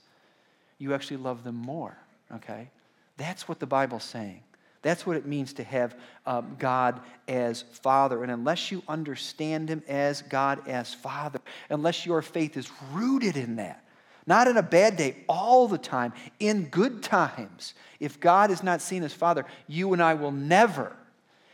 you 0.79 0.95
actually 0.95 1.17
love 1.17 1.43
them 1.43 1.57
more, 1.57 1.97
okay? 2.35 2.71
That's 3.17 3.49
what 3.49 3.59
the 3.59 3.67
Bible's 3.67 4.05
saying. 4.05 4.43
That's 4.83 5.07
what 5.07 5.17
it 5.17 5.27
means 5.27 5.55
to 5.55 5.65
have 5.65 5.95
um, 6.27 6.57
God 6.59 7.01
as 7.27 7.63
Father. 7.63 8.23
And 8.23 8.33
unless 8.33 8.71
you 8.71 8.83
understand 8.89 9.69
Him 9.69 9.83
as 9.89 10.23
God 10.23 10.67
as 10.69 10.95
Father, 10.95 11.41
unless 11.69 12.07
your 12.07 12.23
faith 12.23 12.57
is 12.57 12.71
rooted 12.93 13.37
in 13.37 13.57
that, 13.57 13.85
not 14.27 14.49
in 14.49 14.57
a 14.57 14.63
bad 14.63 14.97
day, 14.97 15.17
all 15.29 15.69
the 15.69 15.79
time, 15.79 16.13
in 16.39 16.65
good 16.67 17.03
times. 17.03 17.75
If 17.99 18.21
God 18.21 18.51
is 18.51 18.63
not 18.63 18.81
seen 18.81 19.03
as 19.03 19.13
Father, 19.13 19.45
you 19.67 19.93
and 19.93 20.03
I 20.03 20.15
will 20.15 20.33
never 20.33 20.97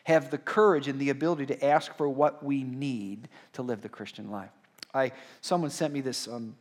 have 0.04 0.30
the 0.30 0.38
courage 0.38 0.86
and 0.88 1.00
the 1.00 1.10
ability 1.10 1.46
to 1.46 1.64
ask 1.64 1.94
for 1.96 2.08
what 2.08 2.44
we 2.44 2.62
need 2.62 3.28
to 3.54 3.62
live 3.62 3.82
the 3.82 3.88
Christian 3.88 4.30
life. 4.30 4.50
I, 4.94 5.12
someone 5.40 5.70
sent 5.70 5.92
me 5.92 6.00
this 6.00 6.28
um, 6.28 6.54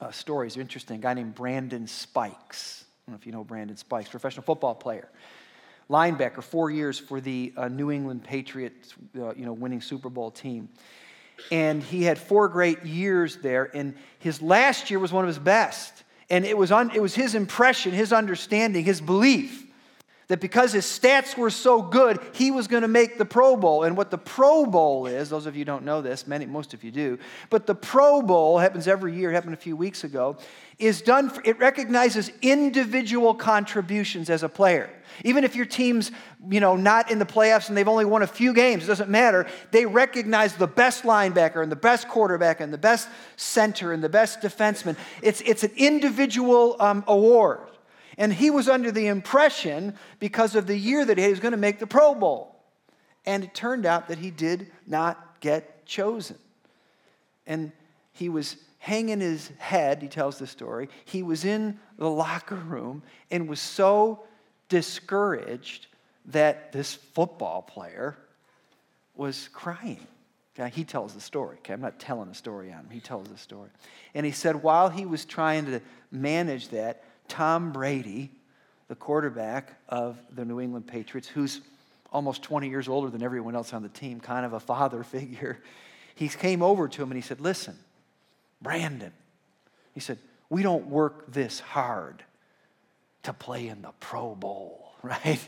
uh, 0.00 0.10
story. 0.10 0.48
It's 0.48 0.56
interesting. 0.56 0.96
A 0.96 1.00
guy 1.00 1.14
named 1.14 1.34
Brandon 1.34 1.86
Spikes. 1.86 2.84
I 2.84 3.10
don't 3.10 3.14
know 3.14 3.20
if 3.20 3.26
you 3.26 3.32
know 3.32 3.44
Brandon 3.44 3.76
Spikes, 3.76 4.08
professional 4.08 4.42
football 4.42 4.74
player. 4.74 5.08
Linebacker, 5.88 6.42
four 6.42 6.70
years 6.70 6.98
for 6.98 7.20
the 7.20 7.52
uh, 7.56 7.68
New 7.68 7.90
England 7.90 8.24
Patriots, 8.24 8.94
uh, 9.18 9.34
you 9.34 9.44
know, 9.44 9.52
winning 9.52 9.80
Super 9.80 10.08
Bowl 10.08 10.30
team 10.30 10.68
and 11.50 11.82
he 11.82 12.04
had 12.04 12.18
four 12.18 12.48
great 12.48 12.84
years 12.84 13.36
there. 13.36 13.70
And 13.74 13.94
his 14.18 14.40
last 14.40 14.90
year 14.90 14.98
was 14.98 15.12
one 15.12 15.24
of 15.24 15.28
his 15.28 15.38
best. 15.38 16.04
And 16.30 16.44
it 16.44 16.56
was, 16.56 16.72
un, 16.72 16.90
it 16.94 17.02
was 17.02 17.14
his 17.14 17.34
impression, 17.34 17.92
his 17.92 18.12
understanding, 18.12 18.84
his 18.84 19.00
belief 19.00 19.61
that 20.32 20.40
because 20.40 20.72
his 20.72 20.86
stats 20.86 21.36
were 21.36 21.50
so 21.50 21.82
good, 21.82 22.18
he 22.32 22.50
was 22.50 22.66
going 22.66 22.80
to 22.80 22.88
make 22.88 23.18
the 23.18 23.24
Pro 23.26 23.54
Bowl. 23.54 23.82
And 23.82 23.98
what 23.98 24.10
the 24.10 24.16
Pro 24.16 24.64
Bowl 24.64 25.06
is, 25.06 25.28
those 25.28 25.44
of 25.44 25.56
you 25.56 25.66
don't 25.66 25.84
know 25.84 26.00
this, 26.00 26.26
many, 26.26 26.46
most 26.46 26.72
of 26.72 26.82
you 26.82 26.90
do, 26.90 27.18
but 27.50 27.66
the 27.66 27.74
Pro 27.74 28.22
Bowl 28.22 28.58
happens 28.58 28.88
every 28.88 29.14
year, 29.14 29.30
it 29.30 29.34
happened 29.34 29.52
a 29.52 29.58
few 29.58 29.76
weeks 29.76 30.04
ago, 30.04 30.38
is 30.78 31.02
done, 31.02 31.28
for, 31.28 31.42
it 31.44 31.58
recognizes 31.58 32.32
individual 32.40 33.34
contributions 33.34 34.30
as 34.30 34.42
a 34.42 34.48
player. 34.48 34.88
Even 35.22 35.44
if 35.44 35.54
your 35.54 35.66
team's, 35.66 36.10
you 36.48 36.60
know, 36.60 36.76
not 36.76 37.10
in 37.10 37.18
the 37.18 37.26
playoffs 37.26 37.68
and 37.68 37.76
they've 37.76 37.86
only 37.86 38.06
won 38.06 38.22
a 38.22 38.26
few 38.26 38.54
games, 38.54 38.84
it 38.84 38.86
doesn't 38.86 39.10
matter. 39.10 39.46
They 39.70 39.84
recognize 39.84 40.54
the 40.54 40.66
best 40.66 41.02
linebacker 41.02 41.62
and 41.62 41.70
the 41.70 41.76
best 41.76 42.08
quarterback 42.08 42.60
and 42.62 42.72
the 42.72 42.78
best 42.78 43.06
center 43.36 43.92
and 43.92 44.02
the 44.02 44.08
best 44.08 44.40
defenseman. 44.40 44.96
It's, 45.20 45.42
it's 45.42 45.62
an 45.62 45.72
individual 45.76 46.76
um, 46.80 47.04
award. 47.06 47.58
And 48.18 48.32
he 48.32 48.50
was 48.50 48.68
under 48.68 48.90
the 48.90 49.06
impression, 49.06 49.94
because 50.18 50.54
of 50.54 50.66
the 50.66 50.76
year 50.76 51.04
that 51.04 51.18
he, 51.18 51.28
was 51.28 51.40
going 51.40 51.52
to 51.52 51.58
make 51.58 51.78
the 51.78 51.86
Pro 51.86 52.14
Bowl. 52.14 52.56
And 53.24 53.44
it 53.44 53.54
turned 53.54 53.86
out 53.86 54.08
that 54.08 54.18
he 54.18 54.30
did 54.30 54.70
not 54.86 55.40
get 55.40 55.86
chosen. 55.86 56.36
And 57.46 57.72
he 58.12 58.28
was 58.28 58.56
hanging 58.78 59.20
his 59.20 59.50
head, 59.58 60.02
he 60.02 60.08
tells 60.08 60.38
the 60.38 60.46
story. 60.46 60.88
He 61.04 61.22
was 61.22 61.44
in 61.44 61.78
the 61.98 62.10
locker 62.10 62.56
room 62.56 63.02
and 63.30 63.48
was 63.48 63.60
so 63.60 64.24
discouraged 64.68 65.86
that 66.26 66.72
this 66.72 66.94
football 66.94 67.62
player 67.62 68.16
was 69.14 69.48
crying. 69.52 70.06
He 70.72 70.84
tells 70.84 71.14
the 71.14 71.20
story. 71.20 71.56
Okay, 71.58 71.72
I'm 71.72 71.80
not 71.80 71.98
telling 71.98 72.28
a 72.28 72.34
story 72.34 72.72
on 72.72 72.80
him. 72.80 72.90
He 72.90 73.00
tells 73.00 73.28
the 73.28 73.38
story. 73.38 73.70
And 74.14 74.26
he 74.26 74.32
said 74.32 74.62
while 74.62 74.88
he 74.90 75.06
was 75.06 75.24
trying 75.24 75.66
to 75.66 75.80
manage 76.10 76.68
that, 76.68 77.04
Tom 77.32 77.72
Brady, 77.72 78.30
the 78.88 78.94
quarterback 78.94 79.80
of 79.88 80.18
the 80.34 80.44
New 80.44 80.60
England 80.60 80.86
Patriots, 80.86 81.26
who's 81.26 81.62
almost 82.12 82.42
20 82.42 82.68
years 82.68 82.88
older 82.88 83.08
than 83.08 83.22
everyone 83.22 83.54
else 83.54 83.72
on 83.72 83.82
the 83.82 83.88
team, 83.88 84.20
kind 84.20 84.44
of 84.44 84.52
a 84.52 84.60
father 84.60 85.02
figure, 85.02 85.62
he 86.14 86.28
came 86.28 86.62
over 86.62 86.88
to 86.88 87.02
him 87.02 87.10
and 87.10 87.16
he 87.16 87.22
said, 87.26 87.40
Listen, 87.40 87.74
Brandon, 88.60 89.14
he 89.94 90.00
said, 90.00 90.18
we 90.50 90.62
don't 90.62 90.88
work 90.88 91.32
this 91.32 91.58
hard 91.58 92.22
to 93.22 93.32
play 93.32 93.68
in 93.68 93.80
the 93.80 93.92
Pro 93.98 94.34
Bowl, 94.34 94.92
right? 95.02 95.40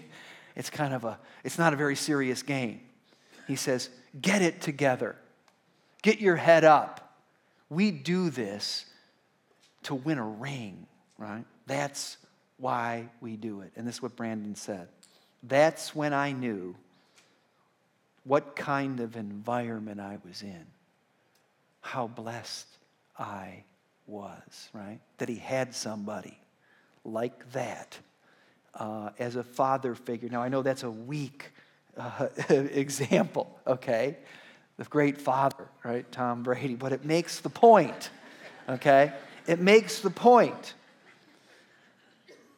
It's 0.56 0.70
kind 0.70 0.94
of 0.94 1.04
a, 1.04 1.18
it's 1.44 1.58
not 1.58 1.74
a 1.74 1.76
very 1.76 1.96
serious 1.96 2.42
game. 2.42 2.80
He 3.46 3.56
says, 3.56 3.90
get 4.22 4.40
it 4.40 4.62
together. 4.62 5.16
Get 6.00 6.18
your 6.18 6.36
head 6.36 6.64
up. 6.64 7.18
We 7.68 7.90
do 7.90 8.30
this 8.30 8.86
to 9.82 9.94
win 9.94 10.16
a 10.16 10.24
ring, 10.26 10.86
right? 11.18 11.44
That's 11.66 12.18
why 12.58 13.08
we 13.20 13.36
do 13.36 13.60
it. 13.60 13.72
And 13.76 13.86
this 13.86 13.96
is 13.96 14.02
what 14.02 14.16
Brandon 14.16 14.54
said. 14.54 14.88
That's 15.42 15.94
when 15.94 16.12
I 16.12 16.32
knew 16.32 16.74
what 18.24 18.56
kind 18.56 19.00
of 19.00 19.16
environment 19.16 20.00
I 20.00 20.18
was 20.26 20.42
in, 20.42 20.64
how 21.82 22.06
blessed 22.06 22.66
I 23.18 23.64
was, 24.06 24.70
right? 24.72 24.98
That 25.18 25.28
he 25.28 25.36
had 25.36 25.74
somebody 25.74 26.38
like 27.04 27.52
that 27.52 27.98
uh, 28.74 29.10
as 29.18 29.36
a 29.36 29.42
father 29.42 29.94
figure. 29.94 30.28
Now, 30.30 30.42
I 30.42 30.48
know 30.48 30.62
that's 30.62 30.82
a 30.82 30.90
weak 30.90 31.52
uh, 31.96 32.28
example, 32.48 33.58
okay? 33.66 34.16
The 34.78 34.84
great 34.84 35.20
father, 35.20 35.68
right? 35.84 36.10
Tom 36.10 36.42
Brady, 36.42 36.74
but 36.74 36.92
it 36.92 37.04
makes 37.04 37.40
the 37.40 37.50
point, 37.50 38.10
okay? 38.68 39.12
It 39.46 39.60
makes 39.60 40.00
the 40.00 40.10
point 40.10 40.74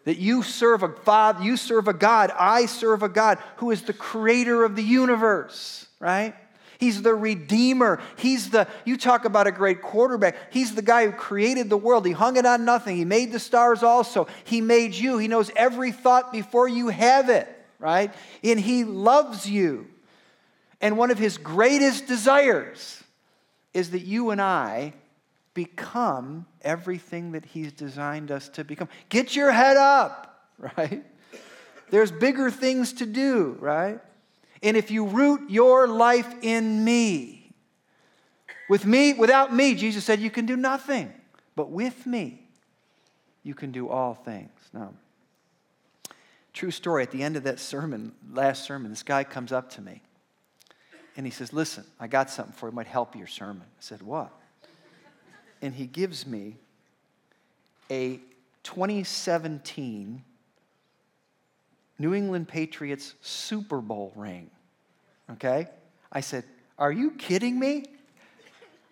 that 0.06 0.18
you 0.18 0.42
serve 0.44 0.84
a 0.84 0.88
father, 0.88 1.42
you 1.42 1.56
serve 1.56 1.88
a 1.88 1.92
God, 1.92 2.32
I 2.38 2.66
serve 2.66 3.02
a 3.02 3.08
God 3.08 3.38
who 3.56 3.72
is 3.72 3.82
the 3.82 3.92
creator 3.92 4.64
of 4.64 4.76
the 4.76 4.82
universe, 4.82 5.86
right? 5.98 6.32
He's 6.78 7.02
the 7.02 7.14
redeemer. 7.14 8.00
He's 8.16 8.50
the, 8.50 8.68
you 8.84 8.96
talk 8.96 9.24
about 9.24 9.48
a 9.48 9.52
great 9.52 9.82
quarterback. 9.82 10.52
He's 10.52 10.74
the 10.74 10.82
guy 10.82 11.06
who 11.06 11.12
created 11.12 11.68
the 11.68 11.76
world. 11.76 12.06
He 12.06 12.12
hung 12.12 12.36
it 12.36 12.46
on 12.46 12.64
nothing. 12.64 12.96
He 12.96 13.04
made 13.04 13.32
the 13.32 13.40
stars 13.40 13.82
also. 13.82 14.28
He 14.44 14.60
made 14.60 14.94
you. 14.94 15.18
He 15.18 15.26
knows 15.26 15.50
every 15.56 15.90
thought 15.90 16.32
before 16.32 16.68
you 16.68 16.88
have 16.88 17.28
it, 17.28 17.48
right? 17.80 18.14
And 18.44 18.60
He 18.60 18.84
loves 18.84 19.48
you. 19.48 19.88
And 20.80 20.96
one 20.96 21.10
of 21.10 21.18
His 21.18 21.36
greatest 21.36 22.06
desires 22.06 23.02
is 23.74 23.90
that 23.90 24.02
you 24.02 24.30
and 24.30 24.40
I 24.40 24.92
become 25.56 26.44
everything 26.60 27.32
that 27.32 27.46
He's 27.46 27.72
designed 27.72 28.30
us 28.30 28.50
to 28.50 28.62
become. 28.62 28.88
Get 29.08 29.34
your 29.34 29.50
head 29.50 29.78
up, 29.78 30.48
right? 30.76 31.02
There's 31.90 32.12
bigger 32.12 32.50
things 32.50 32.92
to 32.94 33.06
do, 33.06 33.56
right? 33.58 33.98
And 34.62 34.76
if 34.76 34.90
you 34.90 35.06
root 35.06 35.50
your 35.50 35.88
life 35.88 36.32
in 36.42 36.84
me, 36.84 37.52
with 38.68 38.84
me, 38.84 39.14
without 39.14 39.54
me, 39.54 39.74
Jesus 39.74 40.04
said, 40.04 40.20
you 40.20 40.30
can 40.30 40.44
do 40.44 40.56
nothing. 40.56 41.12
But 41.54 41.70
with 41.70 42.04
me, 42.04 42.42
you 43.42 43.54
can 43.54 43.72
do 43.72 43.88
all 43.88 44.12
things. 44.12 44.50
Now, 44.74 44.92
true 46.52 46.70
story, 46.70 47.02
at 47.02 47.12
the 47.12 47.22
end 47.22 47.36
of 47.36 47.44
that 47.44 47.60
sermon, 47.60 48.12
last 48.30 48.64
sermon, 48.64 48.90
this 48.90 49.04
guy 49.04 49.24
comes 49.24 49.52
up 49.52 49.70
to 49.70 49.80
me 49.80 50.02
and 51.16 51.24
he 51.24 51.30
says, 51.30 51.52
Listen, 51.52 51.84
I 51.98 52.08
got 52.08 52.28
something 52.28 52.52
for 52.52 52.66
you, 52.66 52.72
it 52.72 52.74
might 52.74 52.88
help 52.88 53.16
your 53.16 53.28
sermon. 53.28 53.62
I 53.62 53.80
said, 53.80 54.02
What? 54.02 54.32
And 55.62 55.74
he 55.74 55.86
gives 55.86 56.26
me 56.26 56.56
a 57.90 58.20
2017 58.62 60.22
New 61.98 62.14
England 62.14 62.48
Patriots 62.48 63.14
Super 63.22 63.80
Bowl 63.80 64.12
ring. 64.16 64.50
Okay? 65.32 65.68
I 66.12 66.20
said, 66.20 66.44
Are 66.78 66.92
you 66.92 67.12
kidding 67.12 67.58
me? 67.58 67.84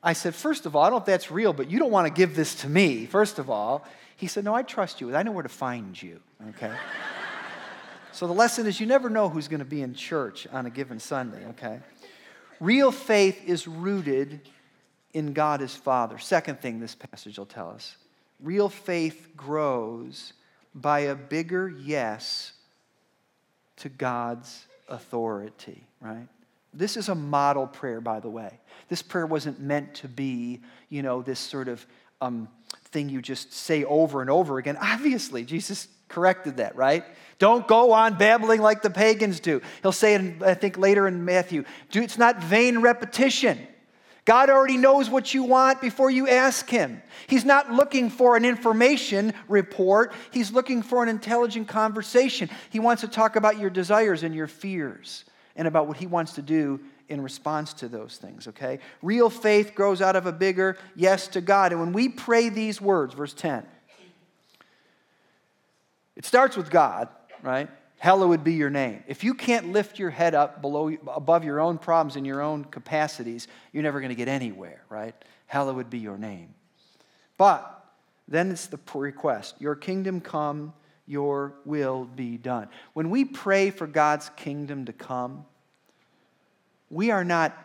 I 0.02 0.12
said, 0.12 0.34
First 0.34 0.66
of 0.66 0.74
all, 0.74 0.82
I 0.82 0.86
don't 0.86 0.98
know 0.98 1.00
if 1.00 1.06
that's 1.06 1.30
real, 1.30 1.52
but 1.52 1.70
you 1.70 1.78
don't 1.78 1.90
want 1.90 2.06
to 2.06 2.12
give 2.12 2.36
this 2.36 2.54
to 2.56 2.68
me, 2.68 3.06
first 3.06 3.38
of 3.38 3.50
all. 3.50 3.86
He 4.16 4.26
said, 4.26 4.44
No, 4.44 4.54
I 4.54 4.62
trust 4.62 5.00
you. 5.00 5.14
I 5.14 5.22
know 5.22 5.32
where 5.32 5.42
to 5.42 5.48
find 5.48 6.00
you. 6.00 6.20
Okay? 6.50 6.72
so 8.12 8.26
the 8.26 8.32
lesson 8.32 8.66
is 8.66 8.80
you 8.80 8.86
never 8.86 9.10
know 9.10 9.28
who's 9.28 9.48
going 9.48 9.60
to 9.60 9.64
be 9.66 9.82
in 9.82 9.94
church 9.94 10.46
on 10.52 10.66
a 10.66 10.70
given 10.70 11.00
Sunday, 11.00 11.44
okay? 11.50 11.80
Real 12.60 12.92
faith 12.92 13.42
is 13.46 13.66
rooted 13.66 14.40
in 15.14 15.32
God 15.32 15.62
as 15.62 15.74
Father. 15.74 16.18
Second 16.18 16.60
thing 16.60 16.80
this 16.80 16.94
passage 16.94 17.38
will 17.38 17.46
tell 17.46 17.70
us 17.70 17.96
real 18.40 18.68
faith 18.68 19.30
grows 19.36 20.34
by 20.74 21.00
a 21.00 21.14
bigger 21.14 21.68
yes 21.68 22.52
to 23.76 23.88
God's 23.88 24.66
authority, 24.88 25.84
right? 26.00 26.28
This 26.72 26.96
is 26.96 27.08
a 27.08 27.14
model 27.14 27.66
prayer, 27.66 28.00
by 28.00 28.18
the 28.20 28.28
way. 28.28 28.58
This 28.88 29.00
prayer 29.00 29.26
wasn't 29.26 29.60
meant 29.60 29.94
to 29.96 30.08
be, 30.08 30.60
you 30.88 31.02
know, 31.02 31.22
this 31.22 31.38
sort 31.38 31.68
of 31.68 31.86
um, 32.20 32.48
thing 32.86 33.08
you 33.08 33.22
just 33.22 33.52
say 33.52 33.84
over 33.84 34.20
and 34.20 34.28
over 34.28 34.58
again. 34.58 34.76
Obviously, 34.80 35.44
Jesus 35.44 35.86
corrected 36.08 36.56
that, 36.56 36.74
right? 36.74 37.04
Don't 37.38 37.66
go 37.66 37.92
on 37.92 38.18
babbling 38.18 38.60
like 38.60 38.82
the 38.82 38.90
pagans 38.90 39.40
do. 39.40 39.62
He'll 39.82 39.92
say 39.92 40.14
it, 40.14 40.42
I 40.42 40.54
think, 40.54 40.76
later 40.76 41.06
in 41.06 41.24
Matthew. 41.24 41.64
It's 41.92 42.18
not 42.18 42.42
vain 42.42 42.80
repetition. 42.80 43.66
God 44.24 44.48
already 44.48 44.78
knows 44.78 45.10
what 45.10 45.34
you 45.34 45.42
want 45.42 45.80
before 45.80 46.10
you 46.10 46.28
ask 46.28 46.68
Him. 46.68 47.02
He's 47.26 47.44
not 47.44 47.70
looking 47.70 48.08
for 48.08 48.36
an 48.36 48.44
information 48.44 49.34
report, 49.48 50.12
He's 50.30 50.50
looking 50.50 50.82
for 50.82 51.02
an 51.02 51.08
intelligent 51.08 51.68
conversation. 51.68 52.48
He 52.70 52.80
wants 52.80 53.02
to 53.02 53.08
talk 53.08 53.36
about 53.36 53.58
your 53.58 53.70
desires 53.70 54.22
and 54.22 54.34
your 54.34 54.46
fears 54.46 55.24
and 55.56 55.68
about 55.68 55.86
what 55.86 55.98
He 55.98 56.06
wants 56.06 56.32
to 56.34 56.42
do 56.42 56.80
in 57.08 57.20
response 57.20 57.74
to 57.74 57.88
those 57.88 58.16
things, 58.16 58.48
okay? 58.48 58.78
Real 59.02 59.28
faith 59.28 59.74
grows 59.74 60.00
out 60.00 60.16
of 60.16 60.26
a 60.26 60.32
bigger 60.32 60.78
yes 60.96 61.28
to 61.28 61.42
God. 61.42 61.72
And 61.72 61.80
when 61.80 61.92
we 61.92 62.08
pray 62.08 62.48
these 62.48 62.80
words, 62.80 63.12
verse 63.12 63.34
10, 63.34 63.66
it 66.16 66.24
starts 66.24 66.56
with 66.56 66.70
God, 66.70 67.08
right? 67.42 67.68
Hallowed 67.98 68.44
be 68.44 68.52
your 68.54 68.70
name. 68.70 69.02
If 69.06 69.24
you 69.24 69.34
can't 69.34 69.72
lift 69.72 69.98
your 69.98 70.10
head 70.10 70.34
up 70.34 70.60
below, 70.60 70.88
above 71.08 71.44
your 71.44 71.60
own 71.60 71.78
problems 71.78 72.16
and 72.16 72.26
your 72.26 72.42
own 72.42 72.64
capacities, 72.64 73.48
you're 73.72 73.82
never 73.82 74.00
going 74.00 74.10
to 74.10 74.16
get 74.16 74.28
anywhere, 74.28 74.82
right? 74.88 75.14
Hallowed 75.46 75.90
be 75.90 75.98
your 75.98 76.18
name. 76.18 76.54
But 77.36 77.70
then 78.28 78.50
it's 78.50 78.66
the 78.66 78.78
request 78.94 79.54
Your 79.58 79.74
kingdom 79.74 80.20
come, 80.20 80.72
your 81.06 81.54
will 81.64 82.04
be 82.04 82.36
done. 82.36 82.68
When 82.94 83.10
we 83.10 83.24
pray 83.24 83.70
for 83.70 83.86
God's 83.86 84.30
kingdom 84.36 84.86
to 84.86 84.92
come, 84.92 85.44
we 86.90 87.10
are 87.10 87.24
not 87.24 87.58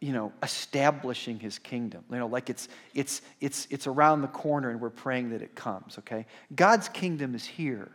you 0.00 0.12
know 0.12 0.32
establishing 0.42 1.38
his 1.38 1.58
kingdom 1.58 2.04
you 2.10 2.18
know 2.18 2.26
like 2.26 2.50
it's 2.50 2.68
it's 2.94 3.22
it's 3.40 3.66
it's 3.70 3.86
around 3.86 4.20
the 4.20 4.28
corner 4.28 4.68
and 4.68 4.78
we're 4.78 4.90
praying 4.90 5.30
that 5.30 5.40
it 5.40 5.54
comes 5.54 5.96
okay 5.98 6.26
god's 6.54 6.90
kingdom 6.90 7.34
is 7.34 7.46
here 7.46 7.90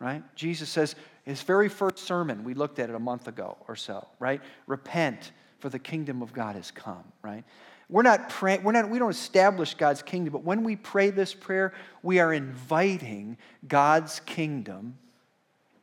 right? 0.00 0.22
Jesus 0.34 0.68
says, 0.68 0.94
his 1.24 1.42
very 1.42 1.68
first 1.68 1.98
sermon, 1.98 2.44
we 2.44 2.54
looked 2.54 2.78
at 2.78 2.88
it 2.88 2.94
a 2.94 3.00
month 3.00 3.28
ago 3.28 3.56
or 3.68 3.76
so, 3.76 4.06
right? 4.18 4.40
Repent, 4.66 5.32
for 5.58 5.68
the 5.68 5.78
kingdom 5.78 6.22
of 6.22 6.32
God 6.32 6.56
has 6.56 6.70
come, 6.70 7.04
right? 7.22 7.44
We're 7.90 8.02
not 8.02 8.28
praying, 8.28 8.62
we're 8.62 8.72
not, 8.72 8.88
we 8.90 8.98
don't 8.98 9.10
establish 9.10 9.74
God's 9.74 10.02
kingdom, 10.02 10.32
but 10.32 10.44
when 10.44 10.62
we 10.62 10.76
pray 10.76 11.10
this 11.10 11.34
prayer, 11.34 11.72
we 12.02 12.18
are 12.18 12.32
inviting 12.32 13.38
God's 13.66 14.20
kingdom 14.20 14.98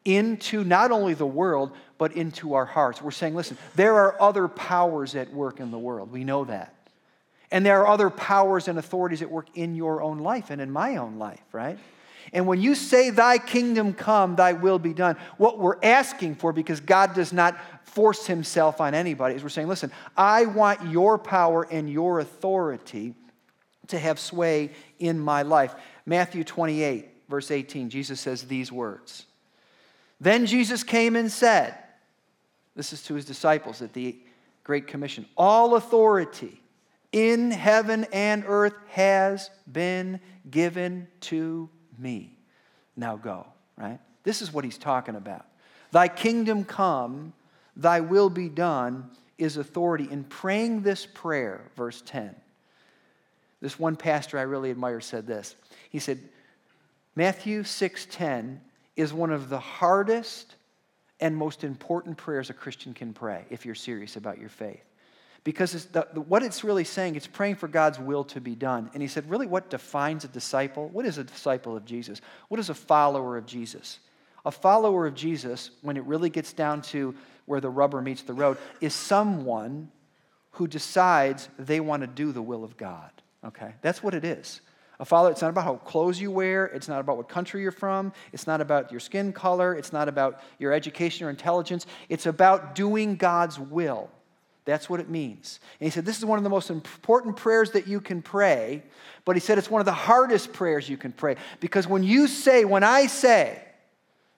into 0.05 0.63
not 0.63 0.91
only 0.91 1.15
the 1.15 1.25
world, 1.25 1.71
but 1.97 2.13
into 2.13 2.53
our 2.53 2.65
hearts. 2.65 3.01
We're 3.01 3.09
saying, 3.11 3.35
listen, 3.35 3.57
there 3.75 3.95
are 3.95 4.21
other 4.21 4.47
powers 4.47 5.15
at 5.15 5.33
work 5.33 5.59
in 5.59 5.71
the 5.71 5.79
world. 5.79 6.11
We 6.11 6.23
know 6.23 6.45
that. 6.45 6.73
And 7.51 7.65
there 7.65 7.81
are 7.81 7.87
other 7.87 8.09
powers 8.09 8.67
and 8.67 8.77
authorities 8.77 9.21
at 9.21 9.31
work 9.31 9.47
in 9.55 9.75
your 9.75 10.01
own 10.01 10.19
life 10.19 10.51
and 10.51 10.61
in 10.61 10.71
my 10.71 10.97
own 10.97 11.17
life, 11.17 11.43
right? 11.51 11.79
And 12.33 12.47
when 12.47 12.61
you 12.61 12.75
say, 12.75 13.09
Thy 13.09 13.37
kingdom 13.37 13.93
come, 13.93 14.35
Thy 14.35 14.53
will 14.53 14.79
be 14.79 14.93
done, 14.93 15.17
what 15.37 15.59
we're 15.59 15.77
asking 15.83 16.35
for, 16.35 16.53
because 16.53 16.79
God 16.79 17.13
does 17.13 17.31
not 17.31 17.57
force 17.85 18.25
Himself 18.27 18.81
on 18.81 18.93
anybody, 18.93 19.35
is 19.35 19.43
we're 19.43 19.49
saying, 19.49 19.67
Listen, 19.67 19.91
I 20.17 20.45
want 20.45 20.89
your 20.89 21.17
power 21.17 21.67
and 21.69 21.89
your 21.89 22.19
authority 22.19 23.13
to 23.87 23.99
have 23.99 24.19
sway 24.19 24.71
in 24.99 25.19
my 25.19 25.43
life. 25.43 25.75
Matthew 26.05 26.43
28, 26.43 27.07
verse 27.29 27.51
18, 27.51 27.89
Jesus 27.89 28.19
says 28.19 28.43
these 28.43 28.71
words 28.71 29.25
Then 30.19 30.45
Jesus 30.45 30.83
came 30.83 31.15
and 31.15 31.31
said, 31.31 31.75
This 32.75 32.93
is 32.93 33.03
to 33.03 33.15
His 33.15 33.25
disciples 33.25 33.81
at 33.81 33.93
the 33.93 34.17
Great 34.63 34.87
Commission 34.87 35.25
All 35.37 35.75
authority 35.75 36.61
in 37.11 37.49
heaven 37.49 38.05
and 38.11 38.43
earth 38.45 38.73
has 38.89 39.49
been 39.71 40.19
given 40.51 41.07
to 41.21 41.69
me. 41.99 42.37
Now 42.95 43.17
go, 43.17 43.45
right? 43.77 43.99
This 44.23 44.41
is 44.41 44.53
what 44.53 44.63
he's 44.63 44.77
talking 44.77 45.15
about. 45.15 45.45
Thy 45.91 46.07
kingdom 46.07 46.65
come, 46.65 47.33
thy 47.75 48.01
will 48.01 48.29
be 48.29 48.49
done 48.49 49.09
is 49.37 49.57
authority. 49.57 50.07
In 50.09 50.23
praying 50.23 50.81
this 50.81 51.05
prayer, 51.05 51.61
verse 51.75 52.01
10, 52.05 52.35
this 53.61 53.79
one 53.79 53.95
pastor 53.95 54.37
I 54.37 54.43
really 54.43 54.71
admire 54.71 55.01
said 55.01 55.27
this. 55.27 55.55
He 55.89 55.99
said, 55.99 56.19
Matthew 57.15 57.63
6:10 57.63 58.59
is 58.95 59.13
one 59.13 59.31
of 59.31 59.49
the 59.49 59.59
hardest 59.59 60.55
and 61.19 61.35
most 61.35 61.63
important 61.63 62.17
prayers 62.17 62.49
a 62.49 62.53
Christian 62.53 62.93
can 62.93 63.13
pray 63.13 63.45
if 63.49 63.65
you're 63.65 63.75
serious 63.75 64.15
about 64.15 64.37
your 64.37 64.49
faith. 64.49 64.84
Because 65.45 65.75
it's 65.75 65.85
the, 65.85 66.01
what 66.27 66.41
it's 66.41 66.63
really 66.63 66.83
saying, 66.83 67.15
it's 67.15 67.27
praying 67.27 67.55
for 67.55 67.67
God's 67.67 67.99
will 67.99 68.23
to 68.25 68.41
be 68.41 68.55
done. 68.55 68.89
And 68.93 69.01
he 69.01 69.07
said, 69.07 69.29
really, 69.29 69.45
what 69.45 69.69
defines 69.69 70.25
a 70.25 70.27
disciple? 70.27 70.89
What 70.89 71.05
is 71.05 71.19
a 71.19 71.23
disciple 71.23 71.77
of 71.77 71.85
Jesus? 71.85 72.19
What 72.49 72.59
is 72.59 72.71
a 72.71 72.73
follower 72.73 73.37
of 73.37 73.45
Jesus? 73.45 73.99
A 74.43 74.49
follower 74.49 75.05
of 75.05 75.13
Jesus, 75.13 75.69
when 75.83 75.97
it 75.97 76.03
really 76.05 76.31
gets 76.31 76.51
down 76.51 76.81
to 76.81 77.13
where 77.45 77.61
the 77.61 77.69
rubber 77.69 78.01
meets 78.01 78.23
the 78.23 78.33
road, 78.33 78.57
is 78.81 78.95
someone 78.95 79.91
who 80.53 80.67
decides 80.67 81.47
they 81.59 81.79
want 81.79 82.01
to 82.01 82.07
do 82.07 82.31
the 82.31 82.41
will 82.41 82.63
of 82.63 82.75
God. 82.75 83.11
Okay? 83.45 83.75
That's 83.83 84.01
what 84.01 84.15
it 84.15 84.25
is. 84.25 84.61
A 84.99 85.05
follower, 85.05 85.29
it's 85.29 85.43
not 85.43 85.49
about 85.49 85.65
how 85.65 85.75
clothes 85.75 86.19
you 86.19 86.31
wear. 86.31 86.65
It's 86.65 86.87
not 86.87 87.01
about 87.01 87.17
what 87.17 87.29
country 87.29 87.61
you're 87.61 87.71
from. 87.71 88.13
It's 88.33 88.47
not 88.47 88.61
about 88.61 88.89
your 88.89 88.99
skin 88.99 89.31
color. 89.31 89.75
It's 89.75 89.93
not 89.93 90.09
about 90.09 90.41
your 90.57 90.73
education 90.73 91.27
or 91.27 91.29
intelligence. 91.29 91.85
It's 92.09 92.25
about 92.25 92.73
doing 92.73 93.15
God's 93.15 93.59
will. 93.59 94.09
That's 94.65 94.89
what 94.89 94.99
it 94.99 95.09
means. 95.09 95.59
And 95.79 95.85
he 95.85 95.91
said, 95.91 96.05
This 96.05 96.17
is 96.17 96.25
one 96.25 96.39
of 96.39 96.43
the 96.43 96.49
most 96.49 96.69
important 96.69 97.37
prayers 97.37 97.71
that 97.71 97.87
you 97.87 98.01
can 98.01 98.21
pray, 98.21 98.83
but 99.23 99.35
he 99.35 99.39
said 99.39 99.57
it's 99.57 99.69
one 99.69 99.79
of 99.79 99.85
the 99.85 99.93
hardest 99.93 100.53
prayers 100.53 100.89
you 100.89 100.97
can 100.97 101.11
pray. 101.11 101.35
Because 101.59 101.87
when 101.87 102.03
you 102.03 102.27
say, 102.27 102.65
when 102.65 102.83
I 102.83 103.05
say, 103.05 103.61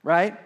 right, 0.03 0.37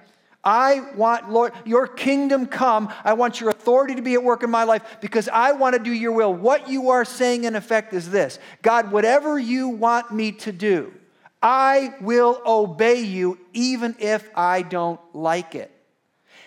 I 0.43 0.81
want, 0.95 1.31
Lord, 1.31 1.53
your 1.65 1.87
kingdom 1.87 2.47
come. 2.47 2.91
I 3.03 3.13
want 3.13 3.39
your 3.39 3.51
authority 3.51 3.95
to 3.95 4.01
be 4.01 4.15
at 4.15 4.23
work 4.23 4.41
in 4.41 4.49
my 4.49 4.63
life 4.63 4.97
because 4.99 5.29
I 5.29 5.51
want 5.51 5.75
to 5.75 5.79
do 5.79 5.91
your 5.91 6.13
will. 6.13 6.33
What 6.33 6.67
you 6.67 6.89
are 6.89 7.05
saying, 7.05 7.43
in 7.43 7.55
effect, 7.55 7.93
is 7.93 8.09
this 8.09 8.39
God, 8.61 8.91
whatever 8.91 9.37
you 9.37 9.67
want 9.67 10.11
me 10.11 10.31
to 10.33 10.51
do, 10.51 10.93
I 11.43 11.95
will 12.01 12.41
obey 12.45 13.01
you 13.01 13.37
even 13.53 13.95
if 13.99 14.29
I 14.35 14.63
don't 14.63 14.99
like 15.13 15.53
it. 15.53 15.71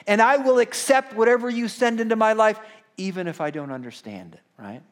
And 0.06 0.20
I 0.20 0.38
will 0.38 0.58
accept 0.58 1.14
whatever 1.14 1.48
you 1.48 1.68
send 1.68 2.00
into 2.00 2.16
my 2.16 2.32
life 2.32 2.58
even 2.96 3.26
if 3.26 3.40
I 3.40 3.50
don't 3.50 3.70
understand 3.70 4.34
it, 4.34 4.62
right? 4.62 4.82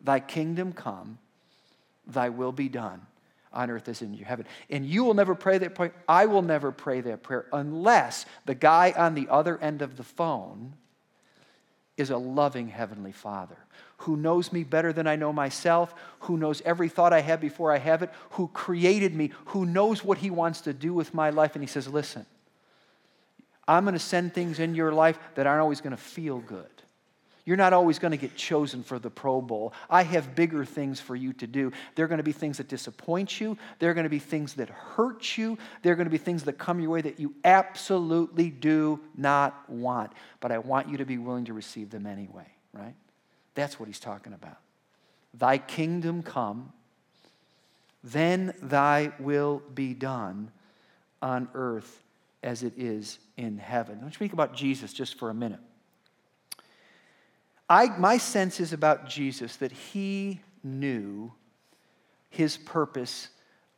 Thy 0.00 0.20
kingdom 0.20 0.72
come, 0.72 1.18
thy 2.06 2.28
will 2.28 2.52
be 2.52 2.68
done 2.68 3.02
on 3.52 3.70
earth 3.70 3.88
as 3.88 4.02
in 4.02 4.14
heaven. 4.14 4.46
And 4.68 4.84
you 4.86 5.04
will 5.04 5.14
never 5.14 5.34
pray 5.34 5.58
that 5.58 5.74
prayer. 5.74 5.94
I 6.08 6.26
will 6.26 6.42
never 6.42 6.72
pray 6.72 7.00
that 7.00 7.22
prayer 7.22 7.46
unless 7.52 8.26
the 8.44 8.54
guy 8.54 8.92
on 8.96 9.14
the 9.14 9.28
other 9.28 9.58
end 9.58 9.82
of 9.82 9.96
the 9.96 10.04
phone 10.04 10.74
is 11.96 12.10
a 12.10 12.18
loving 12.18 12.68
Heavenly 12.68 13.12
Father 13.12 13.56
who 13.98 14.16
knows 14.16 14.52
me 14.52 14.62
better 14.62 14.92
than 14.92 15.06
I 15.06 15.16
know 15.16 15.32
myself, 15.32 15.94
who 16.20 16.36
knows 16.36 16.60
every 16.64 16.88
thought 16.88 17.12
I 17.12 17.20
have 17.20 17.40
before 17.40 17.72
I 17.72 17.78
have 17.78 18.02
it, 18.02 18.10
who 18.30 18.48
created 18.48 19.14
me, 19.14 19.30
who 19.46 19.64
knows 19.64 20.04
what 20.04 20.18
He 20.18 20.30
wants 20.30 20.62
to 20.62 20.72
do 20.72 20.92
with 20.92 21.14
my 21.14 21.30
life. 21.30 21.54
And 21.54 21.62
He 21.62 21.68
says, 21.68 21.88
Listen, 21.88 22.26
I'm 23.66 23.84
going 23.84 23.94
to 23.94 23.98
send 23.98 24.34
things 24.34 24.58
in 24.58 24.74
your 24.74 24.92
life 24.92 25.18
that 25.34 25.46
aren't 25.46 25.62
always 25.62 25.80
going 25.80 25.96
to 25.96 26.02
feel 26.02 26.38
good. 26.38 26.66
You're 27.46 27.56
not 27.56 27.72
always 27.72 28.00
going 28.00 28.10
to 28.10 28.16
get 28.16 28.34
chosen 28.34 28.82
for 28.82 28.98
the 28.98 29.08
Pro 29.08 29.40
Bowl. 29.40 29.72
I 29.88 30.02
have 30.02 30.34
bigger 30.34 30.64
things 30.64 31.00
for 31.00 31.14
you 31.14 31.32
to 31.34 31.46
do. 31.46 31.72
There 31.94 32.04
are 32.04 32.08
going 32.08 32.18
to 32.18 32.24
be 32.24 32.32
things 32.32 32.58
that 32.58 32.66
disappoint 32.66 33.40
you. 33.40 33.56
There 33.78 33.88
are 33.88 33.94
going 33.94 34.04
to 34.04 34.10
be 34.10 34.18
things 34.18 34.54
that 34.54 34.68
hurt 34.68 35.38
you. 35.38 35.56
There 35.82 35.92
are 35.92 35.96
going 35.96 36.06
to 36.06 36.10
be 36.10 36.18
things 36.18 36.42
that 36.44 36.58
come 36.58 36.80
your 36.80 36.90
way 36.90 37.02
that 37.02 37.20
you 37.20 37.34
absolutely 37.44 38.50
do 38.50 38.98
not 39.16 39.70
want. 39.70 40.12
But 40.40 40.50
I 40.50 40.58
want 40.58 40.88
you 40.88 40.96
to 40.98 41.04
be 41.06 41.18
willing 41.18 41.44
to 41.44 41.52
receive 41.52 41.88
them 41.88 42.04
anyway, 42.04 42.48
right? 42.72 42.94
That's 43.54 43.78
what 43.78 43.86
he's 43.86 44.00
talking 44.00 44.32
about. 44.32 44.58
Thy 45.32 45.58
kingdom 45.58 46.24
come, 46.24 46.72
then 48.02 48.54
thy 48.60 49.12
will 49.20 49.62
be 49.72 49.94
done 49.94 50.50
on 51.22 51.48
earth 51.54 52.02
as 52.42 52.64
it 52.64 52.72
is 52.76 53.20
in 53.36 53.58
heaven. 53.58 54.00
Let's 54.02 54.16
speak 54.16 54.32
about 54.32 54.52
Jesus 54.52 54.92
just 54.92 55.16
for 55.16 55.30
a 55.30 55.34
minute. 55.34 55.60
I, 57.68 57.96
my 57.98 58.18
sense 58.18 58.60
is 58.60 58.72
about 58.72 59.08
Jesus 59.08 59.56
that 59.56 59.72
he 59.72 60.40
knew 60.62 61.32
his 62.30 62.56
purpose 62.56 63.28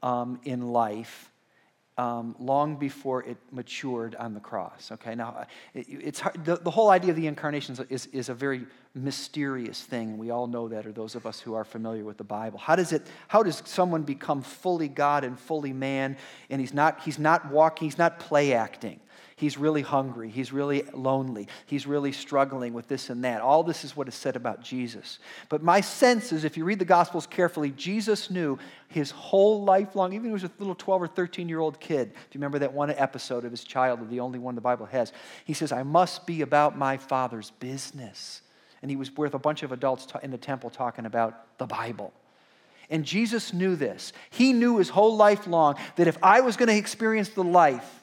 um, 0.03 0.40
in 0.44 0.72
life 0.72 1.31
um, 1.98 2.37
long 2.38 2.77
before 2.77 3.24
it 3.24 3.37
matured 3.51 4.14
on 4.14 4.33
the 4.33 4.40
cross. 4.40 4.92
Okay, 4.92 5.16
now 5.16 5.46
it, 5.74 5.87
it's 5.88 6.20
hard, 6.20 6.44
the, 6.44 6.57
the 6.57 6.70
whole 6.70 6.90
idea 6.90 7.11
of 7.11 7.16
the 7.16 7.27
incarnation 7.27 7.77
is, 7.90 8.07
is 8.07 8.29
a 8.29 8.35
very 8.35 8.66
mysterious 8.94 9.83
thing. 9.83 10.16
We 10.16 10.31
all 10.31 10.46
know 10.46 10.68
that, 10.68 10.87
or 10.87 10.92
those 10.92 11.16
of 11.16 11.27
us 11.27 11.40
who 11.40 11.55
are 11.55 11.64
familiar 11.64 12.05
with 12.05 12.16
the 12.16 12.24
Bible. 12.24 12.61
How 12.61 12.77
does 12.77 12.92
it? 12.92 13.03
How 13.27 13.42
does 13.42 13.62
someone 13.64 14.03
become 14.05 14.42
fully 14.42 14.87
God 14.87 15.24
and 15.24 15.38
fully 15.38 15.72
man? 15.72 16.16
And 16.51 16.61
he's 16.61 16.72
not. 16.72 17.01
He's 17.01 17.18
not 17.18 17.51
walking. 17.51 17.88
He's 17.88 17.98
not 17.98 18.20
play 18.20 18.53
acting. 18.53 19.01
He's 19.38 19.57
really 19.57 19.83
hungry. 19.83 20.31
He's 20.31 20.53
really 20.53 20.83
lonely. 20.92 21.46
He's 21.66 21.87
really 21.87 22.11
struggling 22.11 22.74
with 22.74 22.88
this 22.88 23.09
and 23.09 23.22
that. 23.22 23.40
All 23.40 23.62
this 23.62 23.85
is 23.85 23.96
what 23.96 24.09
is 24.09 24.16
said 24.16 24.35
about 24.35 24.62
Jesus. 24.62 25.20
But 25.48 25.62
my 25.62 25.81
sense 25.81 26.33
is, 26.33 26.42
if 26.42 26.57
you 26.57 26.64
read 26.64 26.81
the 26.81 26.85
Gospels 26.85 27.24
carefully, 27.24 27.70
Jesus 27.70 28.31
knew 28.31 28.59
his 28.88 29.12
whole 29.12 29.62
life 29.62 29.94
long, 29.94 30.12
even 30.12 30.22
when 30.22 30.31
he 30.31 30.33
was 30.33 30.42
a 30.42 30.51
little 30.59 30.74
12 30.74 31.03
or 31.03 31.07
13 31.07 31.48
year 31.48 31.61
old 31.61 31.79
kid. 31.79 32.11
Do 32.12 32.18
you 32.33 32.40
remember 32.40 32.59
that 32.59 32.72
one 32.72 32.90
episode 32.90 33.44
of 33.44 33.53
his 33.53 33.62
child, 33.62 34.11
the 34.11 34.18
only 34.18 34.40
one 34.40 34.57
the 34.57 34.61
Bible 34.61 34.87
has? 34.87 35.12
He 35.44 35.55
says, 35.55 35.70
I 35.70 35.85
must 35.85 36.27
be 36.27 36.42
about 36.42 36.77
my 36.77 36.96
Father's 36.96 37.53
business. 37.61 38.42
And 38.83 38.90
he 38.90 38.96
was 38.96 39.16
with 39.16 39.35
a 39.35 39.38
bunch 39.38 39.62
of 39.62 39.70
adults 39.70 40.09
in 40.20 40.33
the 40.33 40.38
temple 40.38 40.68
talking 40.68 41.07
about 41.07 41.57
the 41.59 41.66
Bible. 41.66 42.12
And 42.90 43.05
Jesus 43.05 43.53
knew 43.53 43.77
this. 43.77 44.12
He 44.31 44.53
knew 44.53 44.79
his 44.79 44.88
whole 44.88 45.16
life 45.16 45.46
long 45.46 45.77
that 45.94 46.09
if 46.09 46.18
I 46.24 46.40
was 46.40 46.57
going 46.57 46.70
to 46.70 46.77
experience 46.77 47.29
the 47.29 47.44
life 47.44 47.98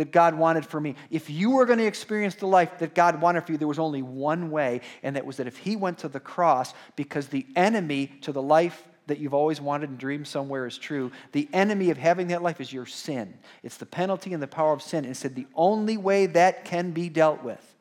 that 0.00 0.12
God 0.12 0.34
wanted 0.34 0.64
for 0.64 0.80
me. 0.80 0.94
If 1.10 1.28
you 1.28 1.50
were 1.50 1.66
going 1.66 1.78
to 1.78 1.84
experience 1.84 2.34
the 2.34 2.46
life 2.46 2.78
that 2.78 2.94
God 2.94 3.20
wanted 3.20 3.44
for 3.44 3.52
you, 3.52 3.58
there 3.58 3.68
was 3.68 3.78
only 3.78 4.00
one 4.00 4.50
way, 4.50 4.80
and 5.02 5.14
that 5.14 5.26
was 5.26 5.36
that 5.36 5.46
if 5.46 5.58
He 5.58 5.76
went 5.76 5.98
to 5.98 6.08
the 6.08 6.18
cross, 6.18 6.72
because 6.96 7.28
the 7.28 7.46
enemy 7.54 8.06
to 8.22 8.32
the 8.32 8.40
life 8.40 8.82
that 9.08 9.18
you've 9.18 9.34
always 9.34 9.60
wanted 9.60 9.90
and 9.90 9.98
dreamed 9.98 10.26
somewhere 10.26 10.66
is 10.66 10.78
true, 10.78 11.12
the 11.32 11.50
enemy 11.52 11.90
of 11.90 11.98
having 11.98 12.28
that 12.28 12.42
life 12.42 12.62
is 12.62 12.72
your 12.72 12.86
sin. 12.86 13.34
It's 13.62 13.76
the 13.76 13.84
penalty 13.84 14.32
and 14.32 14.42
the 14.42 14.46
power 14.46 14.72
of 14.72 14.80
sin. 14.80 15.04
And 15.04 15.14
said 15.14 15.34
the 15.34 15.46
only 15.54 15.98
way 15.98 16.24
that 16.24 16.64
can 16.64 16.92
be 16.92 17.10
dealt 17.10 17.42
with 17.42 17.76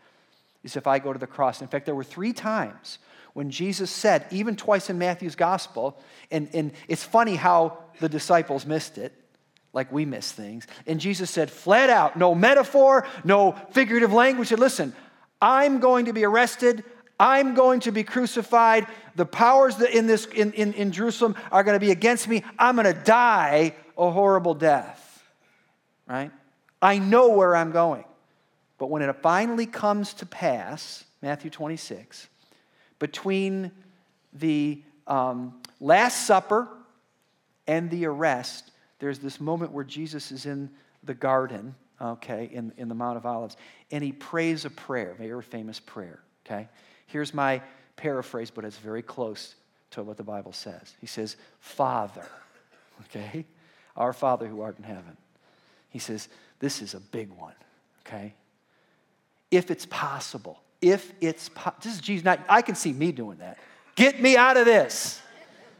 is 0.65 0.75
if 0.75 0.87
I 0.87 0.99
go 0.99 1.13
to 1.13 1.19
the 1.19 1.25
cross. 1.27 1.61
In 1.61 1.69
fact, 1.69 1.85
there 1.85 1.95
were 1.95 2.03
three 2.03 2.33
times 2.33 2.99
when 3.31 3.49
Jesus 3.49 3.89
said, 3.89 4.25
even 4.29 4.57
twice 4.57 4.89
in 4.89 4.97
Matthew's 4.97 5.35
gospel, 5.35 5.97
and, 6.31 6.49
and 6.53 6.73
it's 6.89 7.03
funny 7.05 7.37
how 7.37 7.77
the 8.01 8.09
disciples 8.09 8.65
missed 8.65 8.97
it 8.97 9.13
like 9.73 9.91
we 9.91 10.05
miss 10.05 10.31
things. 10.31 10.65
And 10.87 10.99
Jesus 10.99 11.29
said, 11.29 11.51
flat 11.51 11.89
out, 11.89 12.17
no 12.17 12.33
metaphor, 12.33 13.07
no 13.23 13.53
figurative 13.71 14.13
language. 14.13 14.49
Said, 14.49 14.59
listen, 14.59 14.93
I'm 15.41 15.79
going 15.79 16.05
to 16.05 16.13
be 16.13 16.25
arrested. 16.25 16.83
I'm 17.19 17.53
going 17.53 17.81
to 17.81 17.91
be 17.91 18.03
crucified. 18.03 18.87
The 19.15 19.25
powers 19.25 19.77
that 19.77 19.95
in 19.95 20.07
this 20.07 20.25
in, 20.25 20.53
in, 20.53 20.73
in 20.73 20.91
Jerusalem 20.91 21.35
are 21.51 21.63
going 21.63 21.75
to 21.75 21.85
be 21.85 21.91
against 21.91 22.27
me. 22.27 22.43
I'm 22.57 22.75
going 22.75 22.93
to 22.93 22.99
die 22.99 23.75
a 23.97 24.09
horrible 24.09 24.53
death. 24.53 25.05
Right? 26.07 26.31
I 26.81 26.97
know 26.97 27.29
where 27.29 27.55
I'm 27.55 27.71
going. 27.71 28.05
But 28.77 28.87
when 28.87 29.01
it 29.01 29.13
finally 29.21 29.65
comes 29.65 30.13
to 30.15 30.25
pass, 30.25 31.03
Matthew 31.21 31.51
26, 31.51 32.27
between 32.97 33.71
the 34.33 34.81
um, 35.05 35.59
Last 35.81 36.25
Supper 36.25 36.69
and 37.67 37.91
the 37.91 38.05
arrest, 38.05 38.71
there's 38.99 39.19
this 39.19 39.39
moment 39.39 39.71
where 39.71 39.83
Jesus 39.83 40.31
is 40.31 40.45
in 40.45 40.69
the 41.03 41.13
garden, 41.13 41.75
okay, 42.01 42.49
in, 42.51 42.73
in 42.77 42.89
the 42.89 42.95
Mount 42.95 43.17
of 43.17 43.25
Olives, 43.25 43.57
and 43.91 44.03
he 44.03 44.11
prays 44.11 44.65
a 44.65 44.69
prayer, 44.69 45.11
a 45.11 45.15
very 45.15 45.41
famous 45.41 45.79
prayer, 45.79 46.19
okay? 46.45 46.67
Here's 47.07 47.33
my 47.33 47.61
paraphrase, 47.95 48.51
but 48.51 48.65
it's 48.65 48.77
very 48.77 49.01
close 49.01 49.55
to 49.91 50.03
what 50.03 50.17
the 50.17 50.23
Bible 50.23 50.53
says. 50.53 50.95
He 51.01 51.07
says, 51.07 51.37
Father, 51.59 52.25
okay? 53.05 53.45
Our 53.95 54.13
Father 54.13 54.47
who 54.47 54.61
art 54.61 54.77
in 54.77 54.83
heaven. 54.83 55.17
He 55.89 55.99
says, 55.99 56.29
This 56.59 56.81
is 56.81 56.93
a 56.93 56.99
big 56.99 57.29
one, 57.31 57.55
okay? 58.05 58.33
If 59.49 59.71
it's 59.71 59.85
possible, 59.85 60.61
if 60.81 61.11
it's 61.19 61.49
po- 61.49 61.73
this 61.81 61.95
is 61.95 62.01
Jesus, 62.01 62.23
not, 62.23 62.39
I 62.47 62.61
can 62.61 62.75
see 62.75 62.93
me 62.93 63.11
doing 63.11 63.39
that. 63.39 63.57
Get 63.95 64.21
me 64.21 64.37
out 64.37 64.57
of 64.57 64.65
this, 64.65 65.21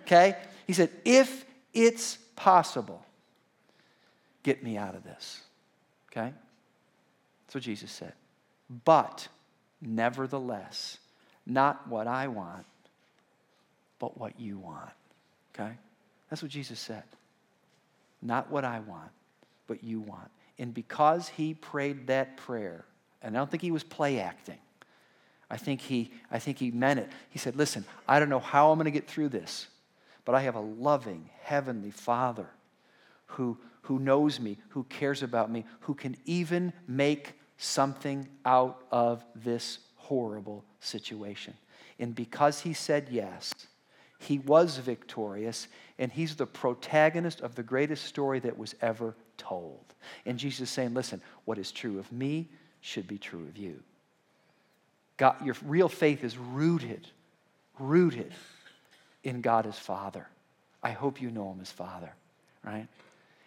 okay? 0.04 0.36
He 0.66 0.74
said, 0.74 0.90
If 1.06 1.46
it's 1.74 2.18
possible, 2.36 3.06
get 4.44 4.64
me 4.64 4.78
out 4.78 4.96
of 4.96 5.04
this. 5.04 5.42
Okay? 6.12 6.34
That's 7.46 7.56
what 7.56 7.64
Jesus 7.64 7.92
said. 7.92 8.14
But, 8.86 9.28
nevertheless, 9.82 10.98
not 11.46 11.88
what 11.88 12.08
I 12.08 12.28
want, 12.28 12.66
but 13.98 14.18
what 14.18 14.40
you 14.40 14.58
want. 14.58 14.92
Okay? 15.54 15.72
That's 16.30 16.42
what 16.42 16.52
Jesus 16.52 16.80
said. 16.80 17.04
Not 18.22 18.52
what 18.52 18.66
I 18.66 18.80
want, 18.80 19.12
but 19.68 19.84
you 19.84 20.00
want. 20.00 20.30
And 20.58 20.74
because 20.74 21.30
he 21.30 21.54
prayed 21.54 22.08
that 22.08 22.38
prayer, 22.38 22.86
and 23.22 23.36
I 23.36 23.40
don't 23.40 23.50
think 23.50 23.64
he 23.64 23.72
was 23.72 23.84
play 23.84 24.20
acting, 24.20 24.60
I 25.50 25.58
think 25.58 25.82
he, 25.82 26.12
I 26.30 26.38
think 26.38 26.60
he 26.60 26.70
meant 26.70 27.00
it. 27.00 27.10
He 27.30 27.40
said, 27.40 27.56
Listen, 27.56 27.86
I 28.08 28.20
don't 28.20 28.30
know 28.30 28.40
how 28.40 28.72
I'm 28.72 28.78
going 28.78 28.86
to 28.86 28.92
get 28.92 29.08
through 29.08 29.30
this, 29.30 29.68
but 30.26 30.36
I 30.36 30.42
have 30.42 30.56
a 30.56 30.60
loving, 30.60 31.30
heavenly 31.42 31.92
Father 31.92 32.48
who, 33.30 33.58
who 33.84 34.00
knows 34.00 34.40
me, 34.40 34.58
who 34.70 34.84
cares 34.86 35.24
about 35.24 35.52
me, 35.52 35.66
who 35.82 35.94
can 35.94 36.16
even 36.26 36.74
make 36.88 37.34
something 37.58 38.28
out 38.46 38.84
of 38.92 39.24
this 39.36 39.80
horrible 39.96 40.64
situation. 40.80 41.54
And 42.00 42.16
because 42.16 42.62
he 42.62 42.74
said 42.74 43.08
yes, 43.12 43.54
he 44.20 44.40
was 44.40 44.78
victorious, 44.78 45.68
and 45.98 46.12
he's 46.12 46.36
the 46.36 46.46
protagonist 46.46 47.42
of 47.42 47.56
the 47.56 47.64
greatest 47.64 48.06
story 48.06 48.40
that 48.40 48.58
was 48.58 48.76
ever 48.82 49.16
told. 49.38 49.94
And 50.26 50.38
Jesus 50.38 50.62
is 50.62 50.70
saying, 50.70 50.94
Listen, 50.94 51.22
what 51.46 51.58
is 51.58 51.72
true 51.72 52.00
of 52.00 52.12
me 52.12 52.50
should 52.82 53.08
be 53.08 53.18
true 53.18 53.46
of 53.48 53.58
you. 53.58 53.82
God, 55.18 55.36
your 55.44 55.56
real 55.66 55.90
faith 55.90 56.24
is 56.24 56.38
rooted, 56.38 57.08
rooted 57.78 58.34
in 59.24 59.42
God 59.42 59.66
as 59.66 59.78
Father. 59.78 60.28
I 60.82 60.92
hope 60.92 61.22
you 61.22 61.30
know 61.30 61.52
Him 61.52 61.60
as 61.62 61.72
Father, 61.72 62.14
right? 62.64 62.88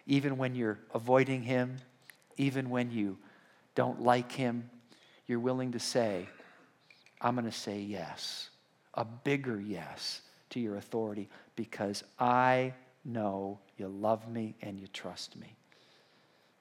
Even 0.05 0.37
when 0.37 0.55
you're 0.55 0.79
avoiding 0.93 1.43
Him, 1.43 1.77
even 2.37 2.69
when 2.69 2.91
you 2.91 3.17
don't 3.75 4.01
like 4.01 4.31
Him, 4.31 4.69
you're 5.27 5.39
willing 5.39 5.71
to 5.71 5.79
say, 5.79 6.27
I'm 7.21 7.35
going 7.35 7.45
to 7.45 7.51
say 7.51 7.79
yes, 7.79 8.49
a 8.93 9.05
bigger 9.05 9.59
yes 9.59 10.21
to 10.51 10.59
your 10.59 10.75
authority 10.75 11.29
because 11.55 12.03
I 12.19 12.73
know 13.05 13.59
you 13.77 13.87
love 13.87 14.27
me 14.29 14.55
and 14.61 14.79
you 14.79 14.87
trust 14.87 15.35
me. 15.37 15.55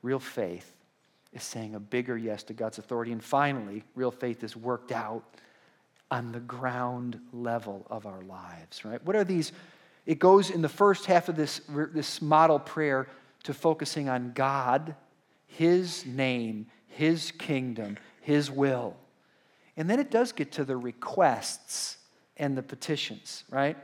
Real 0.02 0.18
faith 0.20 0.74
is 1.32 1.42
saying 1.42 1.74
a 1.74 1.80
bigger 1.80 2.16
yes 2.16 2.42
to 2.44 2.52
God's 2.52 2.78
authority. 2.78 3.12
And 3.12 3.22
finally, 3.22 3.84
real 3.94 4.10
faith 4.10 4.44
is 4.44 4.56
worked 4.56 4.92
out 4.92 5.24
on 6.10 6.30
the 6.32 6.40
ground 6.40 7.18
level 7.32 7.86
of 7.90 8.06
our 8.06 8.22
lives, 8.22 8.84
right? 8.84 9.02
What 9.04 9.16
are 9.16 9.24
these? 9.24 9.52
It 10.04 10.18
goes 10.18 10.50
in 10.50 10.62
the 10.62 10.68
first 10.68 11.06
half 11.06 11.28
of 11.28 11.36
this, 11.36 11.60
this 11.94 12.20
model 12.20 12.58
prayer 12.58 13.08
to 13.44 13.54
focusing 13.54 14.08
on 14.08 14.32
God, 14.34 14.94
His 15.46 16.06
name, 16.06 16.66
His 16.86 17.30
kingdom, 17.32 17.98
His 18.20 18.50
will. 18.50 18.96
And 19.76 19.88
then 19.88 19.98
it 19.98 20.10
does 20.10 20.32
get 20.32 20.52
to 20.52 20.64
the 20.64 20.76
requests 20.76 21.96
and 22.36 22.56
the 22.56 22.62
petitions, 22.62 23.44
right? 23.50 23.76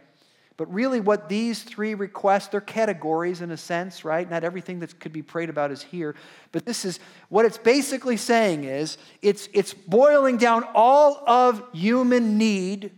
But 0.59 0.73
really, 0.75 0.99
what 0.99 1.29
these 1.29 1.63
three 1.63 1.95
requests, 1.95 2.49
they're 2.49 2.61
categories 2.61 3.43
in 3.43 3.53
a 3.53 3.57
sense, 3.57 4.05
right? 4.05 4.29
Not 4.29 4.43
everything 4.43 4.81
that 4.81 4.99
could 4.99 5.13
be 5.13 5.23
prayed 5.23 5.51
about 5.51 5.71
is 5.71 5.83
here. 5.83 6.17
But 6.51 6.67
this 6.67 6.85
is 6.85 6.99
what 7.29 7.45
it's 7.45 7.59
basically 7.59 8.17
saying 8.17 8.65
is 8.65 8.99
it's, 9.23 9.49
it's 9.53 9.73
boiling 9.73 10.37
down 10.37 10.65
all 10.75 11.23
of 11.29 11.63
human 11.73 12.39
need, 12.39 12.91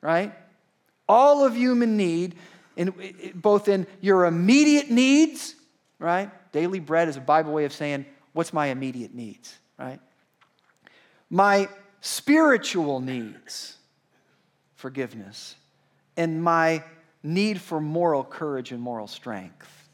right? 0.00 0.32
All 1.06 1.44
of 1.44 1.54
human 1.54 1.98
need, 1.98 2.36
in, 2.78 2.94
both 3.34 3.68
in 3.68 3.86
your 4.00 4.24
immediate 4.24 4.90
needs, 4.90 5.54
right? 5.98 6.30
Daily 6.52 6.80
bread 6.80 7.08
is 7.08 7.18
a 7.18 7.20
Bible 7.20 7.52
way 7.52 7.66
of 7.66 7.72
saying, 7.74 8.06
what's 8.32 8.54
my 8.54 8.68
immediate 8.68 9.14
needs, 9.14 9.58
right? 9.78 10.00
My 11.28 11.68
spiritual 12.00 13.00
needs, 13.00 13.76
forgiveness 14.76 15.56
and 16.16 16.42
my 16.42 16.82
need 17.22 17.60
for 17.60 17.80
moral 17.80 18.22
courage 18.24 18.70
and 18.70 18.80
moral 18.80 19.08
strength. 19.08 19.88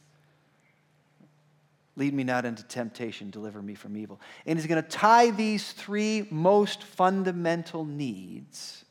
Lead 1.96 2.12
me 2.12 2.22
not 2.22 2.44
into 2.44 2.62
temptation, 2.64 3.30
deliver 3.30 3.62
me 3.62 3.74
from 3.74 3.96
evil. 3.96 4.20
And 4.46 4.58
he's 4.58 4.66
going 4.66 4.82
to 4.82 4.88
tie 4.88 5.30
these 5.30 5.72
three 5.72 6.26
most 6.30 6.82
fundamental 6.82 7.84
needs 7.84 8.83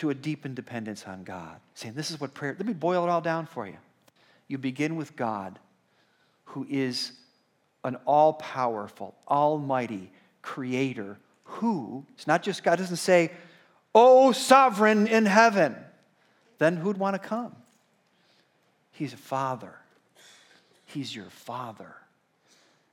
to 0.00 0.08
a 0.08 0.14
deepened 0.14 0.56
dependence 0.56 1.04
on 1.06 1.24
God. 1.24 1.60
Saying, 1.74 1.92
This 1.92 2.10
is 2.10 2.18
what 2.18 2.32
prayer, 2.32 2.56
let 2.58 2.66
me 2.66 2.72
boil 2.72 3.04
it 3.04 3.10
all 3.10 3.20
down 3.20 3.44
for 3.44 3.66
you. 3.66 3.76
You 4.48 4.56
begin 4.56 4.96
with 4.96 5.14
God, 5.14 5.58
who 6.46 6.66
is 6.70 7.12
an 7.84 7.96
all 8.06 8.32
powerful, 8.32 9.14
almighty 9.28 10.10
creator, 10.40 11.18
who, 11.44 12.06
it's 12.14 12.26
not 12.26 12.42
just 12.42 12.64
God, 12.64 12.76
doesn't 12.78 12.96
say, 12.96 13.30
Oh, 13.94 14.32
sovereign 14.32 15.06
in 15.06 15.26
heaven, 15.26 15.76
then 16.58 16.76
who'd 16.76 16.96
want 16.96 17.20
to 17.20 17.28
come? 17.28 17.54
He's 18.92 19.12
a 19.12 19.18
father. 19.18 19.74
He's 20.86 21.14
your 21.14 21.28
father. 21.28 21.94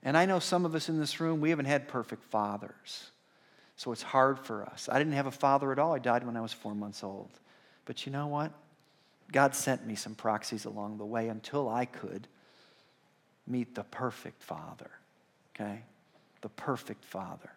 And 0.03 0.17
I 0.17 0.25
know 0.25 0.39
some 0.39 0.65
of 0.65 0.75
us 0.75 0.89
in 0.89 0.99
this 0.99 1.21
room, 1.21 1.39
we 1.39 1.51
haven't 1.51 1.65
had 1.65 1.87
perfect 1.87 2.25
fathers. 2.25 3.11
So 3.77 3.91
it's 3.91 4.01
hard 4.01 4.39
for 4.39 4.65
us. 4.65 4.89
I 4.91 4.97
didn't 4.97 5.13
have 5.13 5.27
a 5.27 5.31
father 5.31 5.71
at 5.71 5.79
all. 5.79 5.93
I 5.93 5.99
died 5.99 6.25
when 6.25 6.35
I 6.35 6.41
was 6.41 6.51
four 6.51 6.75
months 6.75 7.03
old. 7.03 7.29
But 7.85 8.05
you 8.05 8.11
know 8.11 8.27
what? 8.27 8.51
God 9.31 9.55
sent 9.55 9.85
me 9.85 9.95
some 9.95 10.15
proxies 10.15 10.65
along 10.65 10.97
the 10.97 11.05
way 11.05 11.29
until 11.29 11.69
I 11.69 11.85
could 11.85 12.27
meet 13.45 13.75
the 13.75 13.83
perfect 13.83 14.43
father. 14.43 14.91
Okay? 15.55 15.83
The 16.41 16.49
perfect 16.49 17.05
father 17.05 17.51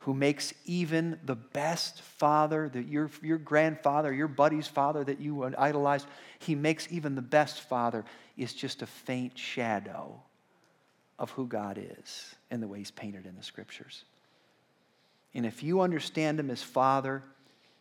who 0.00 0.14
makes 0.14 0.54
even 0.64 1.18
the 1.24 1.34
best 1.34 2.02
father, 2.02 2.68
that 2.68 2.86
your, 2.86 3.10
your 3.22 3.38
grandfather, 3.38 4.12
your 4.12 4.28
buddy's 4.28 4.68
father 4.68 5.04
that 5.04 5.20
you 5.20 5.44
idolized, 5.58 6.06
he 6.38 6.54
makes 6.54 6.86
even 6.90 7.14
the 7.14 7.22
best 7.22 7.60
father 7.60 8.04
is 8.36 8.54
just 8.54 8.80
a 8.82 8.86
faint 8.86 9.36
shadow 9.36 10.20
of 11.18 11.30
who 11.32 11.46
God 11.46 11.78
is 11.78 12.36
and 12.50 12.62
the 12.62 12.68
way 12.68 12.78
he's 12.78 12.90
painted 12.90 13.26
in 13.26 13.34
the 13.36 13.42
scriptures. 13.42 14.04
And 15.34 15.46
if 15.46 15.62
you 15.62 15.80
understand 15.80 16.40
him 16.40 16.50
as 16.50 16.62
father, 16.62 17.22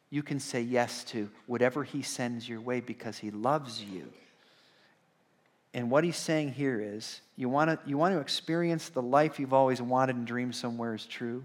you 0.09 0.23
can 0.23 0.39
say 0.39 0.61
yes 0.61 1.03
to 1.05 1.29
whatever 1.45 1.83
he 1.83 2.01
sends 2.01 2.47
your 2.47 2.61
way 2.61 2.79
because 2.79 3.17
he 3.17 3.31
loves 3.31 3.83
you. 3.83 4.11
And 5.73 5.91
what 5.91 6.03
he's 6.03 6.17
saying 6.17 6.53
here 6.53 6.79
is 6.81 7.21
you 7.35 7.49
want 7.49 7.69
to, 7.69 7.89
you 7.89 7.97
want 7.97 8.15
to 8.15 8.19
experience 8.19 8.89
the 8.89 9.01
life 9.01 9.39
you've 9.39 9.53
always 9.53 9.81
wanted 9.81 10.15
and 10.15 10.25
dreamed 10.25 10.55
somewhere 10.55 10.95
is 10.95 11.05
true 11.05 11.43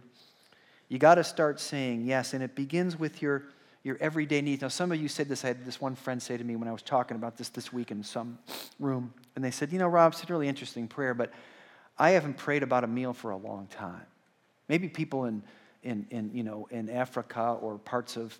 you 0.92 0.98
got 0.98 1.14
to 1.14 1.24
start 1.24 1.58
saying 1.58 2.04
yes, 2.04 2.34
and 2.34 2.42
it 2.42 2.54
begins 2.54 2.98
with 2.98 3.22
your, 3.22 3.44
your 3.82 3.96
everyday 3.98 4.42
needs. 4.42 4.60
Now, 4.60 4.68
some 4.68 4.92
of 4.92 5.00
you 5.00 5.08
said 5.08 5.26
this. 5.26 5.42
I 5.42 5.48
had 5.48 5.64
this 5.64 5.80
one 5.80 5.94
friend 5.94 6.22
say 6.22 6.36
to 6.36 6.44
me 6.44 6.54
when 6.54 6.68
I 6.68 6.72
was 6.72 6.82
talking 6.82 7.16
about 7.16 7.38
this 7.38 7.48
this 7.48 7.72
week 7.72 7.90
in 7.90 8.04
some 8.04 8.38
room, 8.78 9.14
and 9.34 9.42
they 9.42 9.50
said, 9.50 9.72
You 9.72 9.78
know, 9.78 9.88
Rob, 9.88 10.12
it's 10.12 10.22
a 10.22 10.26
really 10.30 10.48
interesting 10.48 10.86
prayer, 10.86 11.14
but 11.14 11.32
I 11.98 12.10
haven't 12.10 12.36
prayed 12.36 12.62
about 12.62 12.84
a 12.84 12.86
meal 12.86 13.14
for 13.14 13.30
a 13.30 13.38
long 13.38 13.68
time. 13.68 14.02
Maybe 14.68 14.86
people 14.86 15.24
in, 15.24 15.42
in, 15.82 16.06
in, 16.10 16.30
you 16.32 16.42
know, 16.42 16.68
in 16.70 16.88
Africa 16.88 17.58
or 17.60 17.78
parts 17.78 18.16
of 18.16 18.38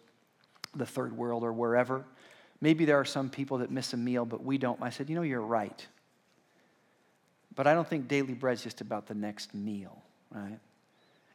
the 0.75 0.87
third 0.87 1.17
world 1.17 1.45
or 1.45 1.53
wherever, 1.53 2.05
maybe 2.61 2.85
there 2.85 2.99
are 2.99 3.05
some 3.05 3.29
people 3.29 3.59
that 3.59 3.71
miss 3.71 3.93
a 3.93 3.97
meal, 3.97 4.25
but 4.25 4.43
we 4.45 4.59
don't. 4.59 4.81
I 4.83 4.91
said, 4.91 5.09
You 5.09 5.17
know, 5.17 5.23
you're 5.23 5.41
right. 5.41 5.87
But 7.55 7.67
I 7.67 7.75
don't 7.75 7.87
think 7.87 8.09
daily 8.09 8.33
bread 8.33 8.55
is 8.55 8.63
just 8.63 8.81
about 8.81 9.07
the 9.07 9.15
next 9.15 9.55
meal, 9.55 10.03
right? 10.31 10.59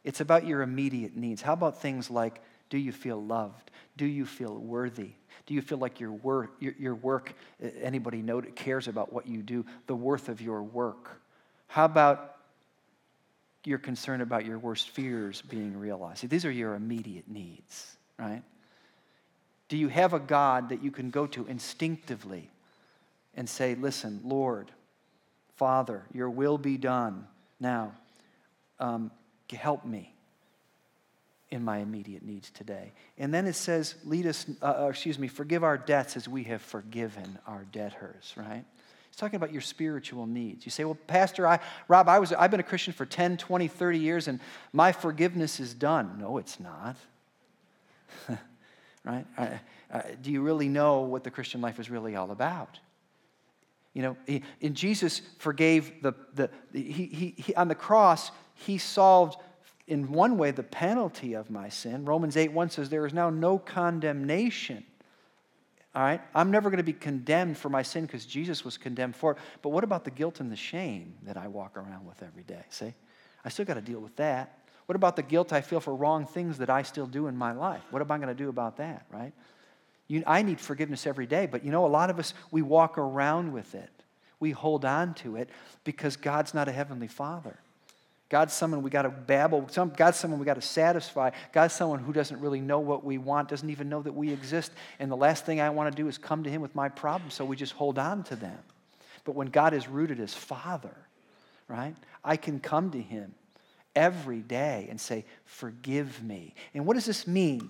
It's 0.04 0.20
about 0.20 0.48
your 0.48 0.62
immediate 0.62 1.15
needs. 1.15 1.41
How 1.41 1.54
about 1.54 1.80
things 1.82 2.10
like 2.10 2.41
do 2.70 2.78
you 2.78 2.91
feel 2.91 3.24
loved? 3.24 3.72
Do 3.98 4.06
you 4.06 4.26
feel 4.26 4.56
worthy? 4.56 5.12
Do 5.46 5.54
you 5.54 5.62
feel 5.62 5.78
like 5.78 6.00
your 6.00 6.12
work, 6.12 6.52
your, 6.60 6.74
your 6.78 6.96
work 6.96 7.34
anybody 7.82 8.22
know, 8.22 8.41
cares 8.41 8.88
about 8.88 9.13
what 9.13 9.28
you 9.28 9.41
do, 9.41 9.65
the 9.86 9.96
worth 9.96 10.30
of 10.30 10.41
your 10.41 10.63
work? 10.63 11.22
How 11.67 11.86
about 11.86 12.37
your 13.65 13.78
concern 13.78 14.22
about 14.22 14.46
your 14.46 14.60
worst 14.60 14.89
fears 14.89 15.41
being 15.41 15.78
realized? 15.78 16.20
See, 16.20 16.28
these 16.28 16.46
are 16.46 16.52
your 16.52 16.76
immediate 16.76 17.28
needs, 17.28 17.98
right? 18.17 18.43
Do 19.70 19.78
you 19.78 19.89
have 19.89 20.13
a 20.13 20.20
God 20.20 20.70
that 20.70 20.84
you 20.84 20.91
can 20.91 21.10
go 21.10 21.28
to 21.28 21.46
instinctively 21.48 22.50
and 23.36 23.48
say, 23.48 23.76
Listen, 23.76 24.22
Lord, 24.24 24.72
Father, 25.58 26.04
your 26.13 26.30
will 26.30 26.58
be 26.58 26.78
done. 26.78 27.28
Now, 27.60 27.93
um, 28.80 29.12
help 29.52 29.86
me 29.86 30.13
in 31.50 31.63
my 31.63 31.78
immediate 31.78 32.24
needs 32.24 32.52
today. 32.52 32.91
And 33.17 33.34
then 33.34 33.48
it 33.48 33.54
says, 33.54 33.96
lead 34.04 34.28
us, 34.28 34.46
uh, 34.62 34.84
uh, 34.84 34.88
excuse 34.89 35.17
me, 35.17 35.28
forgive 35.28 35.63
our 35.63 35.78
debts 35.78 36.17
as 36.17 36.28
we 36.28 36.43
have 36.43 36.62
forgiven 36.62 37.39
our 37.48 37.65
debtors, 37.72 38.34
right? 38.36 38.65
It's 39.17 39.21
talking 39.21 39.38
about 39.38 39.51
your 39.51 39.62
spiritual 39.62 40.27
needs. 40.27 40.63
You 40.63 40.69
say, 40.69 40.84
well, 40.84 40.95
Pastor, 41.08 41.47
I, 41.47 41.60
Rob, 41.88 42.08
I 42.08 42.19
was, 42.19 42.34
I've 42.34 42.51
been 42.51 42.60
a 42.60 42.63
Christian 42.63 42.93
for 42.93 43.03
10, 43.03 43.38
20, 43.38 43.67
30 43.67 43.97
years, 43.97 44.27
and 44.27 44.39
my 44.73 44.91
forgiveness 44.91 45.60
is 45.60 45.73
done. 45.73 46.19
No, 46.19 46.38
it's 46.38 46.60
not. 46.60 46.97
right? 49.03 49.25
Do 50.21 50.32
you 50.32 50.43
really 50.43 50.69
know 50.69 50.99
what 50.99 51.23
the 51.23 51.32
Christian 51.32 51.62
life 51.62 51.80
is 51.80 51.89
really 51.89 52.15
all 52.15 52.30
about? 52.30 52.77
You 53.95 54.03
know, 54.03 54.17
and 54.62 54.75
Jesus 54.75 55.23
forgave 55.39 56.03
the, 56.03 56.13
the, 56.36 56.51
the 56.71 56.84
he, 56.84 57.06
he, 57.08 57.34
he, 57.38 57.56
on 57.56 57.69
the 57.69 57.73
cross, 57.73 58.30
he 58.53 58.77
solved 58.77 59.41
in 59.88 60.12
one 60.12 60.38
way 60.38 60.51
the 60.51 60.62
penalty 60.62 61.34
of 61.34 61.49
my 61.49 61.69
sin. 61.69 62.06
Romans 62.06 62.38
8 62.38 62.51
1 62.51 62.69
says, 62.69 62.89
There 62.89 63.08
is 63.08 63.15
now 63.15 63.32
no 63.32 63.58
condemnation. 63.58 64.86
All 65.98 66.04
right? 66.04 66.22
I'm 66.36 66.52
never 66.52 66.70
going 66.70 66.78
to 66.78 66.84
be 66.84 66.94
condemned 66.94 67.58
for 67.58 67.70
my 67.70 67.82
sin 67.82 68.06
because 68.06 68.24
Jesus 68.28 68.64
was 68.64 68.78
condemned 68.78 69.16
for 69.16 69.32
it. 69.32 69.40
But 69.64 69.70
what 69.70 69.84
about 69.84 70.04
the 70.04 70.12
guilt 70.12 70.40
and 70.40 70.52
the 70.52 70.56
shame 70.56 71.16
that 71.24 71.38
I 71.38 71.48
walk 71.48 71.76
around 71.76 72.06
with 72.06 72.22
every 72.22 72.44
day? 72.44 72.62
See? 72.70 72.94
I 73.44 73.50
still 73.50 73.66
got 73.66 73.74
to 73.74 73.82
deal 73.82 74.00
with 74.00 74.16
that. 74.18 74.60
What 74.86 74.96
about 74.96 75.16
the 75.16 75.24
guilt 75.24 75.52
I 75.52 75.62
feel 75.62 75.80
for 75.80 75.96
wrong 75.96 76.28
things 76.28 76.60
that 76.60 76.70
I 76.70 76.84
still 76.84 77.08
do 77.08 77.26
in 77.26 77.36
my 77.36 77.52
life? 77.52 77.82
What 77.90 78.04
am 78.04 78.12
I 78.12 78.18
going 78.18 78.28
to 78.28 78.36
do 78.36 78.48
about 78.50 78.78
that, 78.78 79.08
right? 79.12 79.34
You, 80.08 80.22
I 80.28 80.44
need 80.44 80.60
forgiveness 80.60 81.08
every 81.08 81.26
day, 81.26 81.48
but 81.48 81.66
you 81.66 81.72
know, 81.72 81.84
a 81.84 81.88
lot 81.88 82.12
of 82.12 82.20
us, 82.20 82.36
we 82.52 82.62
walk 82.62 83.00
around 83.00 83.52
with 83.52 83.74
it. 83.74 83.90
We 84.40 84.52
hold 84.52 84.86
on 84.86 85.16
to 85.16 85.36
it 85.36 85.50
because 85.84 86.16
God's 86.16 86.54
not 86.54 86.68
a 86.68 86.72
heavenly 86.72 87.08
father. 87.08 87.58
God's 88.30 88.54
someone 88.54 88.82
we 88.82 88.90
got 88.90 89.04
to 89.04 89.10
babble. 89.10 89.62
God's 89.96 90.18
someone 90.18 90.40
we 90.40 90.46
got 90.46 90.56
to 90.56 90.62
satisfy. 90.62 91.30
God's 91.54 91.74
someone 91.74 92.00
who 92.00 92.12
doesn't 92.12 92.42
really 92.42 92.60
know 92.60 92.80
what 92.80 93.06
we 93.06 93.18
want, 93.18 93.48
doesn't 93.48 93.70
even 93.70 93.88
know 93.88 94.02
that 94.02 94.13
we 94.13 94.32
exist. 94.32 94.72
And 95.00 95.10
the 95.10 95.16
last 95.16 95.46
thing 95.46 95.62
I 95.62 95.70
want 95.70 95.96
to 95.96 96.02
do 96.02 96.10
is 96.10 96.18
come 96.18 96.44
to 96.44 96.50
Him 96.50 96.62
with 96.62 96.76
my 96.76 96.90
problems, 96.90 97.34
so 97.34 97.46
we 97.46 97.56
just 97.56 97.74
hold 97.74 97.98
on 97.98 98.24
to 98.26 98.36
them. 98.36 98.58
But 99.24 99.36
when 99.36 99.48
God 99.48 99.74
is 99.74 99.88
rooted 99.88 100.20
as 100.20 100.34
Father, 100.34 100.96
right, 101.70 101.96
I 102.24 102.36
can 102.36 102.60
come 102.60 102.92
to 102.92 103.02
Him 103.02 103.34
every 103.96 104.42
day 104.42 104.88
and 104.90 105.00
say, 105.00 105.24
Forgive 105.46 106.22
me. 106.22 106.54
And 106.74 106.86
what 106.86 106.96
does 106.96 107.06
this 107.06 107.28
mean? 107.28 107.70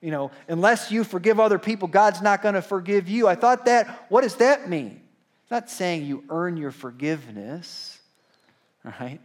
You 0.00 0.10
know, 0.10 0.30
unless 0.48 0.90
you 0.90 1.04
forgive 1.04 1.38
other 1.38 1.58
people, 1.58 1.88
God's 1.88 2.22
not 2.22 2.40
going 2.40 2.54
to 2.54 2.62
forgive 2.62 3.06
you. 3.06 3.28
I 3.28 3.34
thought 3.34 3.66
that, 3.66 4.06
what 4.08 4.22
does 4.22 4.36
that 4.36 4.68
mean? 4.70 5.02
It's 5.42 5.50
not 5.50 5.68
saying 5.68 6.06
you 6.06 6.24
earn 6.30 6.56
your 6.56 6.70
forgiveness, 6.70 7.98
right? 8.82 9.20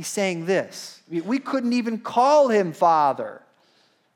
He's 0.00 0.08
saying 0.08 0.46
this. 0.46 1.02
We 1.10 1.38
couldn't 1.38 1.74
even 1.74 1.98
call 1.98 2.48
him 2.48 2.72
Father, 2.72 3.42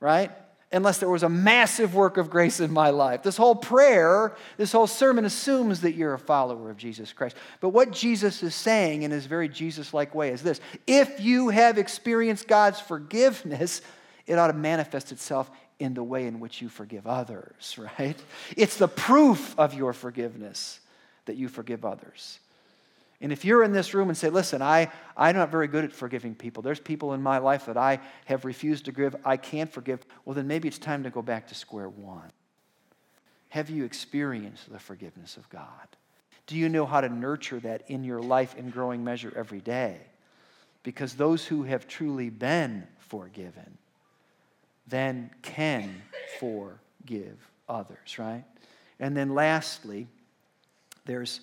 right? 0.00 0.30
Unless 0.72 0.96
there 0.96 1.10
was 1.10 1.22
a 1.22 1.28
massive 1.28 1.94
work 1.94 2.16
of 2.16 2.30
grace 2.30 2.58
in 2.58 2.72
my 2.72 2.88
life. 2.88 3.22
This 3.22 3.36
whole 3.36 3.54
prayer, 3.54 4.34
this 4.56 4.72
whole 4.72 4.86
sermon 4.86 5.26
assumes 5.26 5.82
that 5.82 5.92
you're 5.92 6.14
a 6.14 6.18
follower 6.18 6.70
of 6.70 6.78
Jesus 6.78 7.12
Christ. 7.12 7.36
But 7.60 7.68
what 7.68 7.90
Jesus 7.90 8.42
is 8.42 8.54
saying 8.54 9.02
in 9.02 9.10
his 9.10 9.26
very 9.26 9.46
Jesus 9.46 9.92
like 9.92 10.14
way 10.14 10.30
is 10.30 10.42
this 10.42 10.58
if 10.86 11.20
you 11.20 11.50
have 11.50 11.76
experienced 11.76 12.48
God's 12.48 12.80
forgiveness, 12.80 13.82
it 14.26 14.38
ought 14.38 14.46
to 14.46 14.54
manifest 14.54 15.12
itself 15.12 15.50
in 15.78 15.92
the 15.92 16.02
way 16.02 16.26
in 16.26 16.40
which 16.40 16.62
you 16.62 16.70
forgive 16.70 17.06
others, 17.06 17.78
right? 17.98 18.16
It's 18.56 18.78
the 18.78 18.88
proof 18.88 19.54
of 19.58 19.74
your 19.74 19.92
forgiveness 19.92 20.80
that 21.26 21.36
you 21.36 21.48
forgive 21.48 21.84
others. 21.84 22.38
And 23.24 23.32
if 23.32 23.42
you're 23.42 23.64
in 23.64 23.72
this 23.72 23.94
room 23.94 24.10
and 24.10 24.18
say, 24.18 24.28
listen, 24.28 24.60
I, 24.60 24.92
I'm 25.16 25.34
not 25.34 25.50
very 25.50 25.66
good 25.66 25.82
at 25.82 25.94
forgiving 25.94 26.34
people, 26.34 26.62
there's 26.62 26.78
people 26.78 27.14
in 27.14 27.22
my 27.22 27.38
life 27.38 27.64
that 27.64 27.78
I 27.78 28.00
have 28.26 28.44
refused 28.44 28.84
to 28.84 28.92
give, 28.92 29.16
I 29.24 29.38
can't 29.38 29.72
forgive, 29.72 30.04
well, 30.26 30.34
then 30.34 30.46
maybe 30.46 30.68
it's 30.68 30.76
time 30.76 31.02
to 31.04 31.08
go 31.10 31.22
back 31.22 31.48
to 31.48 31.54
square 31.54 31.88
one. 31.88 32.30
Have 33.48 33.70
you 33.70 33.86
experienced 33.86 34.70
the 34.70 34.78
forgiveness 34.78 35.38
of 35.38 35.48
God? 35.48 35.64
Do 36.46 36.54
you 36.54 36.68
know 36.68 36.84
how 36.84 37.00
to 37.00 37.08
nurture 37.08 37.58
that 37.60 37.88
in 37.88 38.04
your 38.04 38.20
life 38.20 38.56
in 38.56 38.68
growing 38.68 39.02
measure 39.02 39.32
every 39.34 39.60
day? 39.60 40.00
Because 40.82 41.14
those 41.14 41.46
who 41.46 41.62
have 41.62 41.88
truly 41.88 42.28
been 42.28 42.86
forgiven 42.98 43.78
then 44.86 45.30
can 45.40 46.02
forgive 46.38 47.38
others, 47.70 48.18
right? 48.18 48.44
And 49.00 49.16
then 49.16 49.34
lastly, 49.34 50.08
there's 51.06 51.40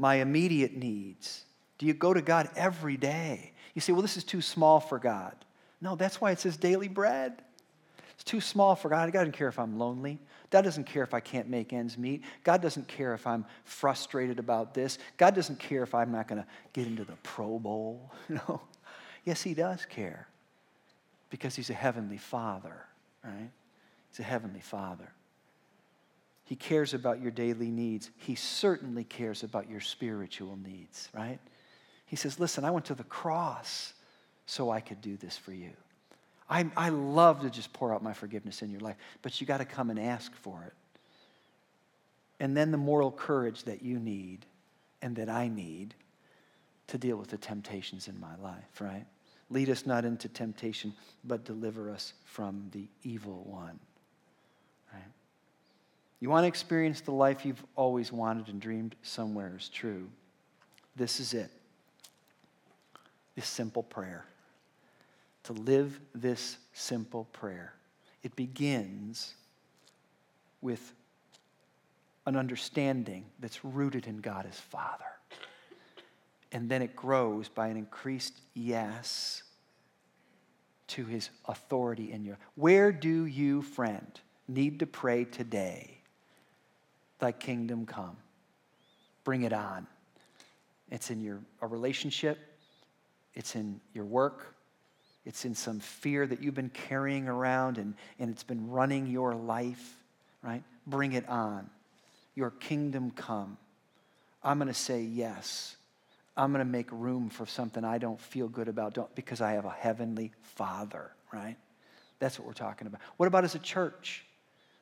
my 0.00 0.14
immediate 0.16 0.74
needs? 0.74 1.44
Do 1.76 1.84
you 1.84 1.92
go 1.92 2.14
to 2.14 2.22
God 2.22 2.48
every 2.56 2.96
day? 2.96 3.52
You 3.74 3.82
say, 3.82 3.92
well, 3.92 4.00
this 4.00 4.16
is 4.16 4.24
too 4.24 4.40
small 4.40 4.80
for 4.80 4.98
God. 4.98 5.34
No, 5.82 5.94
that's 5.94 6.22
why 6.22 6.30
it 6.30 6.40
says 6.40 6.56
daily 6.56 6.88
bread. 6.88 7.42
It's 8.14 8.24
too 8.24 8.40
small 8.40 8.74
for 8.74 8.88
God. 8.88 9.12
God 9.12 9.20
doesn't 9.20 9.32
care 9.32 9.48
if 9.48 9.58
I'm 9.58 9.78
lonely. 9.78 10.18
God 10.48 10.62
doesn't 10.62 10.84
care 10.84 11.02
if 11.02 11.12
I 11.12 11.20
can't 11.20 11.50
make 11.50 11.74
ends 11.74 11.98
meet. 11.98 12.22
God 12.44 12.62
doesn't 12.62 12.88
care 12.88 13.12
if 13.12 13.26
I'm 13.26 13.44
frustrated 13.64 14.38
about 14.38 14.72
this. 14.72 14.98
God 15.18 15.34
doesn't 15.34 15.58
care 15.58 15.82
if 15.82 15.94
I'm 15.94 16.10
not 16.10 16.28
going 16.28 16.40
to 16.40 16.48
get 16.72 16.86
into 16.86 17.04
the 17.04 17.16
Pro 17.22 17.58
Bowl. 17.58 18.10
No. 18.28 18.62
Yes, 19.26 19.42
He 19.42 19.52
does 19.52 19.84
care 19.84 20.28
because 21.28 21.54
He's 21.54 21.68
a 21.68 21.74
heavenly 21.74 22.16
Father, 22.16 22.86
right? 23.22 23.50
He's 24.10 24.20
a 24.20 24.22
heavenly 24.22 24.60
Father. 24.60 25.12
He 26.50 26.56
cares 26.56 26.94
about 26.94 27.22
your 27.22 27.30
daily 27.30 27.70
needs. 27.70 28.10
He 28.16 28.34
certainly 28.34 29.04
cares 29.04 29.44
about 29.44 29.70
your 29.70 29.78
spiritual 29.78 30.56
needs, 30.56 31.08
right? 31.14 31.38
He 32.06 32.16
says, 32.16 32.40
Listen, 32.40 32.64
I 32.64 32.72
went 32.72 32.86
to 32.86 32.94
the 32.96 33.04
cross 33.04 33.92
so 34.46 34.68
I 34.68 34.80
could 34.80 35.00
do 35.00 35.16
this 35.16 35.36
for 35.36 35.52
you. 35.52 35.70
I, 36.48 36.68
I 36.76 36.88
love 36.88 37.42
to 37.42 37.50
just 37.50 37.72
pour 37.72 37.94
out 37.94 38.02
my 38.02 38.12
forgiveness 38.12 38.62
in 38.62 38.70
your 38.72 38.80
life, 38.80 38.96
but 39.22 39.40
you 39.40 39.46
got 39.46 39.58
to 39.58 39.64
come 39.64 39.90
and 39.90 40.00
ask 40.00 40.34
for 40.34 40.64
it. 40.66 40.72
And 42.40 42.56
then 42.56 42.72
the 42.72 42.78
moral 42.78 43.12
courage 43.12 43.62
that 43.62 43.82
you 43.82 44.00
need 44.00 44.44
and 45.02 45.14
that 45.14 45.28
I 45.28 45.46
need 45.46 45.94
to 46.88 46.98
deal 46.98 47.16
with 47.16 47.28
the 47.28 47.38
temptations 47.38 48.08
in 48.08 48.18
my 48.18 48.34
life, 48.42 48.80
right? 48.80 49.06
Lead 49.50 49.70
us 49.70 49.86
not 49.86 50.04
into 50.04 50.28
temptation, 50.28 50.94
but 51.22 51.44
deliver 51.44 51.92
us 51.92 52.14
from 52.24 52.70
the 52.72 52.88
evil 53.04 53.44
one. 53.44 53.78
You 56.20 56.28
want 56.28 56.44
to 56.44 56.48
experience 56.48 57.00
the 57.00 57.12
life 57.12 57.46
you've 57.46 57.64
always 57.76 58.12
wanted 58.12 58.48
and 58.48 58.60
dreamed 58.60 58.94
somewhere 59.02 59.54
is 59.58 59.68
true. 59.70 60.08
This 60.94 61.18
is 61.18 61.32
it. 61.32 61.50
This 63.34 63.46
simple 63.46 63.82
prayer. 63.82 64.26
To 65.44 65.54
live 65.54 65.98
this 66.14 66.58
simple 66.74 67.24
prayer. 67.32 67.72
It 68.22 68.36
begins 68.36 69.32
with 70.60 70.92
an 72.26 72.36
understanding 72.36 73.24
that's 73.38 73.64
rooted 73.64 74.06
in 74.06 74.18
God 74.18 74.46
as 74.46 74.60
Father. 74.60 75.04
And 76.52 76.68
then 76.68 76.82
it 76.82 76.94
grows 76.94 77.48
by 77.48 77.68
an 77.68 77.78
increased 77.78 78.34
yes 78.52 79.42
to 80.88 81.06
his 81.06 81.30
authority 81.46 82.12
in 82.12 82.24
you. 82.24 82.36
Where 82.56 82.92
do 82.92 83.24
you, 83.24 83.62
friend, 83.62 84.20
need 84.48 84.80
to 84.80 84.86
pray 84.86 85.24
today? 85.24 85.99
Thy 87.20 87.32
kingdom 87.32 87.86
come. 87.86 88.16
Bring 89.24 89.42
it 89.42 89.52
on. 89.52 89.86
It's 90.90 91.10
in 91.10 91.20
your 91.20 91.40
a 91.62 91.66
relationship, 91.66 92.38
it's 93.34 93.54
in 93.54 93.80
your 93.94 94.04
work, 94.04 94.56
it's 95.24 95.44
in 95.44 95.54
some 95.54 95.80
fear 95.80 96.26
that 96.26 96.42
you've 96.42 96.54
been 96.54 96.70
carrying 96.70 97.28
around 97.28 97.78
and, 97.78 97.94
and 98.18 98.30
it's 98.30 98.42
been 98.42 98.70
running 98.70 99.06
your 99.06 99.34
life, 99.34 99.96
right? 100.42 100.62
Bring 100.86 101.12
it 101.12 101.28
on. 101.28 101.70
Your 102.34 102.50
kingdom 102.50 103.10
come. 103.10 103.58
I'm 104.42 104.58
going 104.58 104.68
to 104.68 104.74
say 104.74 105.02
yes. 105.02 105.76
I'm 106.36 106.52
going 106.52 106.64
to 106.64 106.70
make 106.70 106.90
room 106.90 107.28
for 107.28 107.44
something 107.44 107.84
I 107.84 107.98
don't 107.98 108.20
feel 108.20 108.48
good 108.48 108.68
about 108.68 108.94
don't, 108.94 109.14
because 109.14 109.40
I 109.40 109.52
have 109.52 109.66
a 109.66 109.70
heavenly 109.70 110.32
Father, 110.56 111.10
right? 111.32 111.56
That's 112.18 112.38
what 112.38 112.46
we're 112.46 112.54
talking 112.54 112.86
about. 112.86 113.00
What 113.16 113.26
about 113.26 113.44
as 113.44 113.54
a 113.54 113.58
church? 113.58 114.24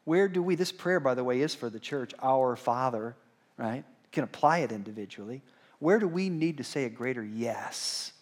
Where 0.08 0.26
do 0.26 0.42
we, 0.42 0.54
this 0.54 0.72
prayer, 0.72 1.00
by 1.00 1.12
the 1.12 1.22
way, 1.22 1.42
is 1.42 1.54
for 1.54 1.68
the 1.68 1.78
church, 1.78 2.14
our 2.22 2.56
Father, 2.56 3.14
right? 3.58 3.84
Can 4.10 4.24
apply 4.24 4.60
it 4.60 4.72
individually. 4.72 5.42
Where 5.80 5.98
do 5.98 6.08
we 6.08 6.30
need 6.30 6.56
to 6.56 6.64
say 6.64 6.84
a 6.84 6.88
greater 6.88 7.22
yes 7.22 8.14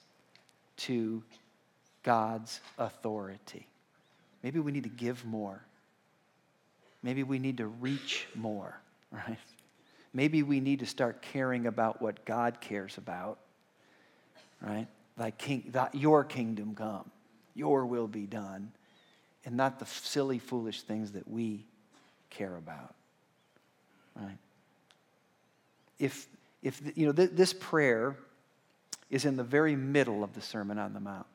to 0.79 1.22
God's 2.03 2.59
authority? 2.77 3.68
Maybe 4.42 4.59
we 4.59 4.72
need 4.72 4.83
to 4.83 4.88
give 4.88 5.25
more. 5.25 5.64
Maybe 7.05 7.22
we 7.22 7.38
need 7.38 7.59
to 7.59 7.68
reach 7.68 8.27
more, 8.35 8.81
right? 9.12 9.38
Maybe 10.12 10.42
we 10.42 10.59
need 10.59 10.81
to 10.81 10.87
start 10.87 11.22
caring 11.22 11.68
about 11.68 12.03
what 12.03 12.25
God 12.25 12.61
cares 12.61 12.99
about, 12.99 13.38
right? 14.61 14.88
Thy 15.16 15.31
king, 15.31 15.68
thy, 15.68 15.90
your 15.92 16.25
kingdom 16.25 16.75
come, 16.75 17.12
your 17.55 17.87
will 17.87 18.09
be 18.09 18.27
done, 18.27 18.72
and 19.44 19.57
not 19.57 19.79
the 19.79 19.87
silly, 19.87 20.40
foolish 20.40 20.83
things 20.83 21.12
that 21.12 21.29
we 21.29 21.64
care 22.37 22.57
about. 22.57 22.94
Right? 24.14 24.38
If, 25.99 26.27
if 26.62 26.81
you 26.94 27.07
know, 27.07 27.12
th- 27.12 27.31
this 27.33 27.53
prayer 27.53 28.16
is 29.11 29.25
in 29.25 29.37
the 29.37 29.44
very 29.44 29.77
middle 29.77 30.25
of 30.25 30.35
the 30.35 30.40
Sermon 30.40 30.79
on 30.79 30.92
the 30.92 31.01
Mount. 31.01 31.27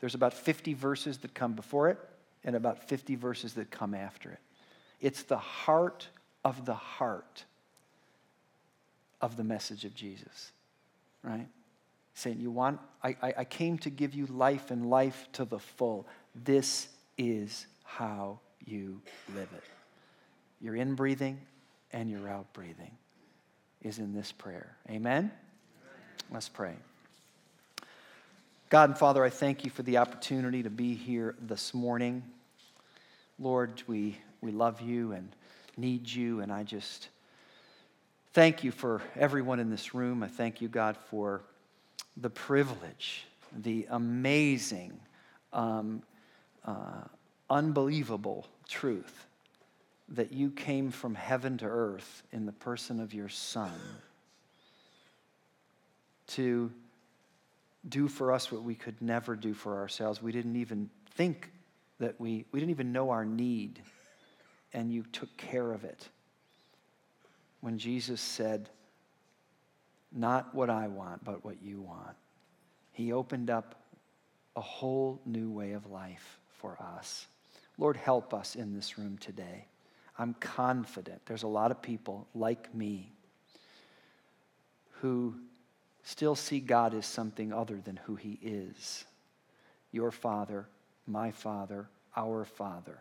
There's 0.00 0.14
about 0.14 0.34
50 0.34 0.74
verses 0.74 1.18
that 1.18 1.34
come 1.34 1.54
before 1.54 1.88
it 1.88 1.98
and 2.44 2.54
about 2.54 2.88
50 2.88 3.16
verses 3.16 3.54
that 3.54 3.70
come 3.70 3.94
after 3.94 4.30
it. 4.30 4.38
It's 5.00 5.22
the 5.24 5.38
heart 5.38 6.06
of 6.44 6.64
the 6.64 6.74
heart 6.74 7.44
of 9.20 9.36
the 9.36 9.44
message 9.44 9.84
of 9.84 9.94
Jesus, 9.94 10.52
right? 11.22 11.48
Saying, 12.14 12.40
You 12.40 12.50
want, 12.50 12.80
I, 13.02 13.16
I, 13.20 13.34
I 13.38 13.44
came 13.44 13.78
to 13.78 13.90
give 13.90 14.14
you 14.14 14.26
life 14.26 14.70
and 14.70 14.88
life 14.88 15.26
to 15.32 15.44
the 15.44 15.58
full. 15.58 16.06
This 16.34 16.88
is 17.16 17.66
how 17.84 18.38
you 18.64 19.00
live 19.34 19.48
it 19.56 19.77
your 20.60 20.76
in 20.76 20.94
breathing 20.94 21.38
and 21.92 22.10
your 22.10 22.28
out 22.28 22.52
breathing 22.52 22.90
is 23.82 23.98
in 23.98 24.14
this 24.14 24.32
prayer. 24.32 24.76
Amen? 24.90 25.30
Let's 26.30 26.48
pray. 26.48 26.74
God 28.68 28.90
and 28.90 28.98
Father, 28.98 29.24
I 29.24 29.30
thank 29.30 29.64
you 29.64 29.70
for 29.70 29.82
the 29.82 29.98
opportunity 29.98 30.62
to 30.62 30.70
be 30.70 30.94
here 30.94 31.34
this 31.40 31.72
morning. 31.72 32.22
Lord, 33.38 33.82
we, 33.86 34.18
we 34.40 34.50
love 34.50 34.80
you 34.80 35.12
and 35.12 35.34
need 35.76 36.08
you, 36.10 36.40
and 36.40 36.52
I 36.52 36.64
just 36.64 37.08
thank 38.34 38.64
you 38.64 38.72
for 38.72 39.00
everyone 39.16 39.60
in 39.60 39.70
this 39.70 39.94
room. 39.94 40.22
I 40.22 40.28
thank 40.28 40.60
you, 40.60 40.68
God, 40.68 40.96
for 41.08 41.40
the 42.16 42.30
privilege 42.30 43.24
the 43.56 43.86
amazing, 43.90 44.98
um, 45.52 46.02
uh, 46.64 47.02
unbelievable 47.48 48.46
truth 48.68 49.26
that 50.10 50.32
you 50.32 50.50
came 50.50 50.90
from 50.90 51.14
heaven 51.14 51.58
to 51.58 51.66
earth 51.66 52.22
in 52.32 52.46
the 52.46 52.52
person 52.52 53.00
of 53.00 53.12
your 53.12 53.28
Son 53.28 53.72
to 56.28 56.70
do 57.88 58.08
for 58.08 58.32
us 58.32 58.50
what 58.52 58.62
we 58.62 58.74
could 58.74 59.00
never 59.00 59.36
do 59.36 59.54
for 59.54 59.78
ourselves. 59.78 60.22
We 60.22 60.32
didn't 60.32 60.56
even 60.56 60.90
think 61.14 61.50
that 61.98 62.20
we, 62.20 62.44
we 62.52 62.60
didn't 62.60 62.70
even 62.70 62.92
know 62.92 63.10
our 63.10 63.24
need, 63.24 63.80
and 64.72 64.92
you 64.92 65.04
took 65.12 65.34
care 65.36 65.72
of 65.72 65.84
it. 65.84 66.08
When 67.60 67.78
Jesus 67.78 68.20
said, 68.20 68.68
Not 70.12 70.54
what 70.54 70.70
I 70.70 70.88
want, 70.88 71.24
but 71.24 71.44
what 71.44 71.62
you 71.62 71.80
want, 71.80 72.16
he 72.92 73.12
opened 73.12 73.50
up 73.50 73.74
a 74.56 74.60
whole 74.60 75.20
new 75.24 75.50
way 75.50 75.72
of 75.72 75.86
life 75.86 76.38
for 76.60 76.78
us. 76.80 77.26
Lord, 77.78 77.96
help 77.96 78.34
us 78.34 78.56
in 78.56 78.74
this 78.74 78.98
room 78.98 79.18
today. 79.18 79.66
I'm 80.18 80.34
confident 80.34 81.22
there's 81.26 81.44
a 81.44 81.48
lot 81.48 81.70
of 81.70 81.80
people 81.80 82.26
like 82.34 82.74
me 82.74 83.12
who 85.00 85.34
still 86.02 86.34
see 86.34 86.58
God 86.60 86.92
as 86.92 87.06
something 87.06 87.52
other 87.52 87.76
than 87.76 87.96
who 88.04 88.16
He 88.16 88.38
is 88.42 89.04
your 89.90 90.10
Father, 90.10 90.66
my 91.06 91.30
Father, 91.30 91.88
our 92.16 92.44
Father, 92.44 92.98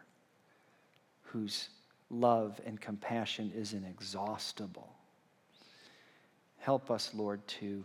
whose 1.24 1.70
love 2.10 2.62
and 2.66 2.80
compassion 2.80 3.52
is 3.54 3.74
inexhaustible. 3.74 4.94
Help 6.60 6.90
us, 6.90 7.12
Lord, 7.14 7.46
to 7.48 7.84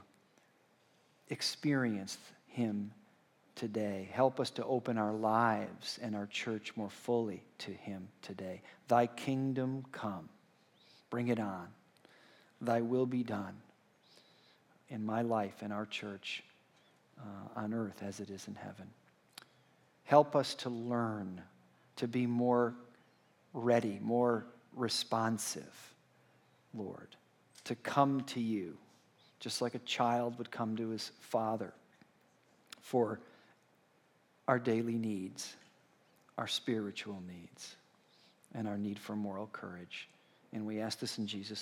experience 1.31 2.19
Him 2.47 2.93
today. 3.55 4.09
Help 4.13 4.41
us 4.41 4.51
to 4.51 4.65
open 4.65 4.99
our 4.99 5.13
lives 5.13 5.99
and 6.03 6.15
our 6.15 6.27
church 6.27 6.73
more 6.77 6.91
fully 6.91 7.43
to 7.59 7.71
Him 7.71 8.09
today. 8.23 8.63
Thy 8.89 9.07
kingdom 9.07 9.85
come. 9.93 10.29
Bring 11.11 11.29
it 11.29 11.39
on. 11.39 11.69
Thy 12.61 12.81
will 12.81 13.07
be 13.07 13.23
done 13.23 13.55
in 14.89 15.05
my 15.05 15.23
life 15.23 15.63
and 15.63 15.73
our 15.73 15.87
church 15.87 16.43
uh, 17.19 17.61
on 17.61 17.75
earth 17.75 18.03
as 18.03 18.21
it 18.21 18.31
is 18.31 18.49
in 18.49 18.55
heaven. 18.55 18.89
Help 20.05 20.37
us 20.37 20.55
to 20.55 20.71
learn 20.71 21.41
to 21.97 22.09
be 22.09 22.27
more 22.27 22.75
ready, 23.55 23.99
more 24.03 24.45
responsive, 24.75 25.95
Lord, 26.75 27.09
to 27.65 27.75
come 27.75 28.23
to 28.23 28.41
you 28.41 28.77
just 29.43 29.61
like 29.61 29.75
a 29.75 29.81
child 29.81 30.39
would 30.39 30.53
come 30.53 30.77
to 30.77 30.91
his 30.91 31.11
father 31.19 31.73
for 32.81 33.19
our 34.49 34.59
daily 34.59 34.97
needs, 34.97 35.55
our 36.39 36.47
spiritual 36.47 37.23
needs, 37.29 37.77
and 38.55 38.67
our 38.67 38.79
need 38.79 38.99
for 38.99 39.15
moral 39.15 39.49
courage. 39.53 40.09
And 40.53 40.67
we 40.67 40.81
ask 40.81 40.99
this 40.99 41.19
in 41.19 41.27
Jesus' 41.27 41.61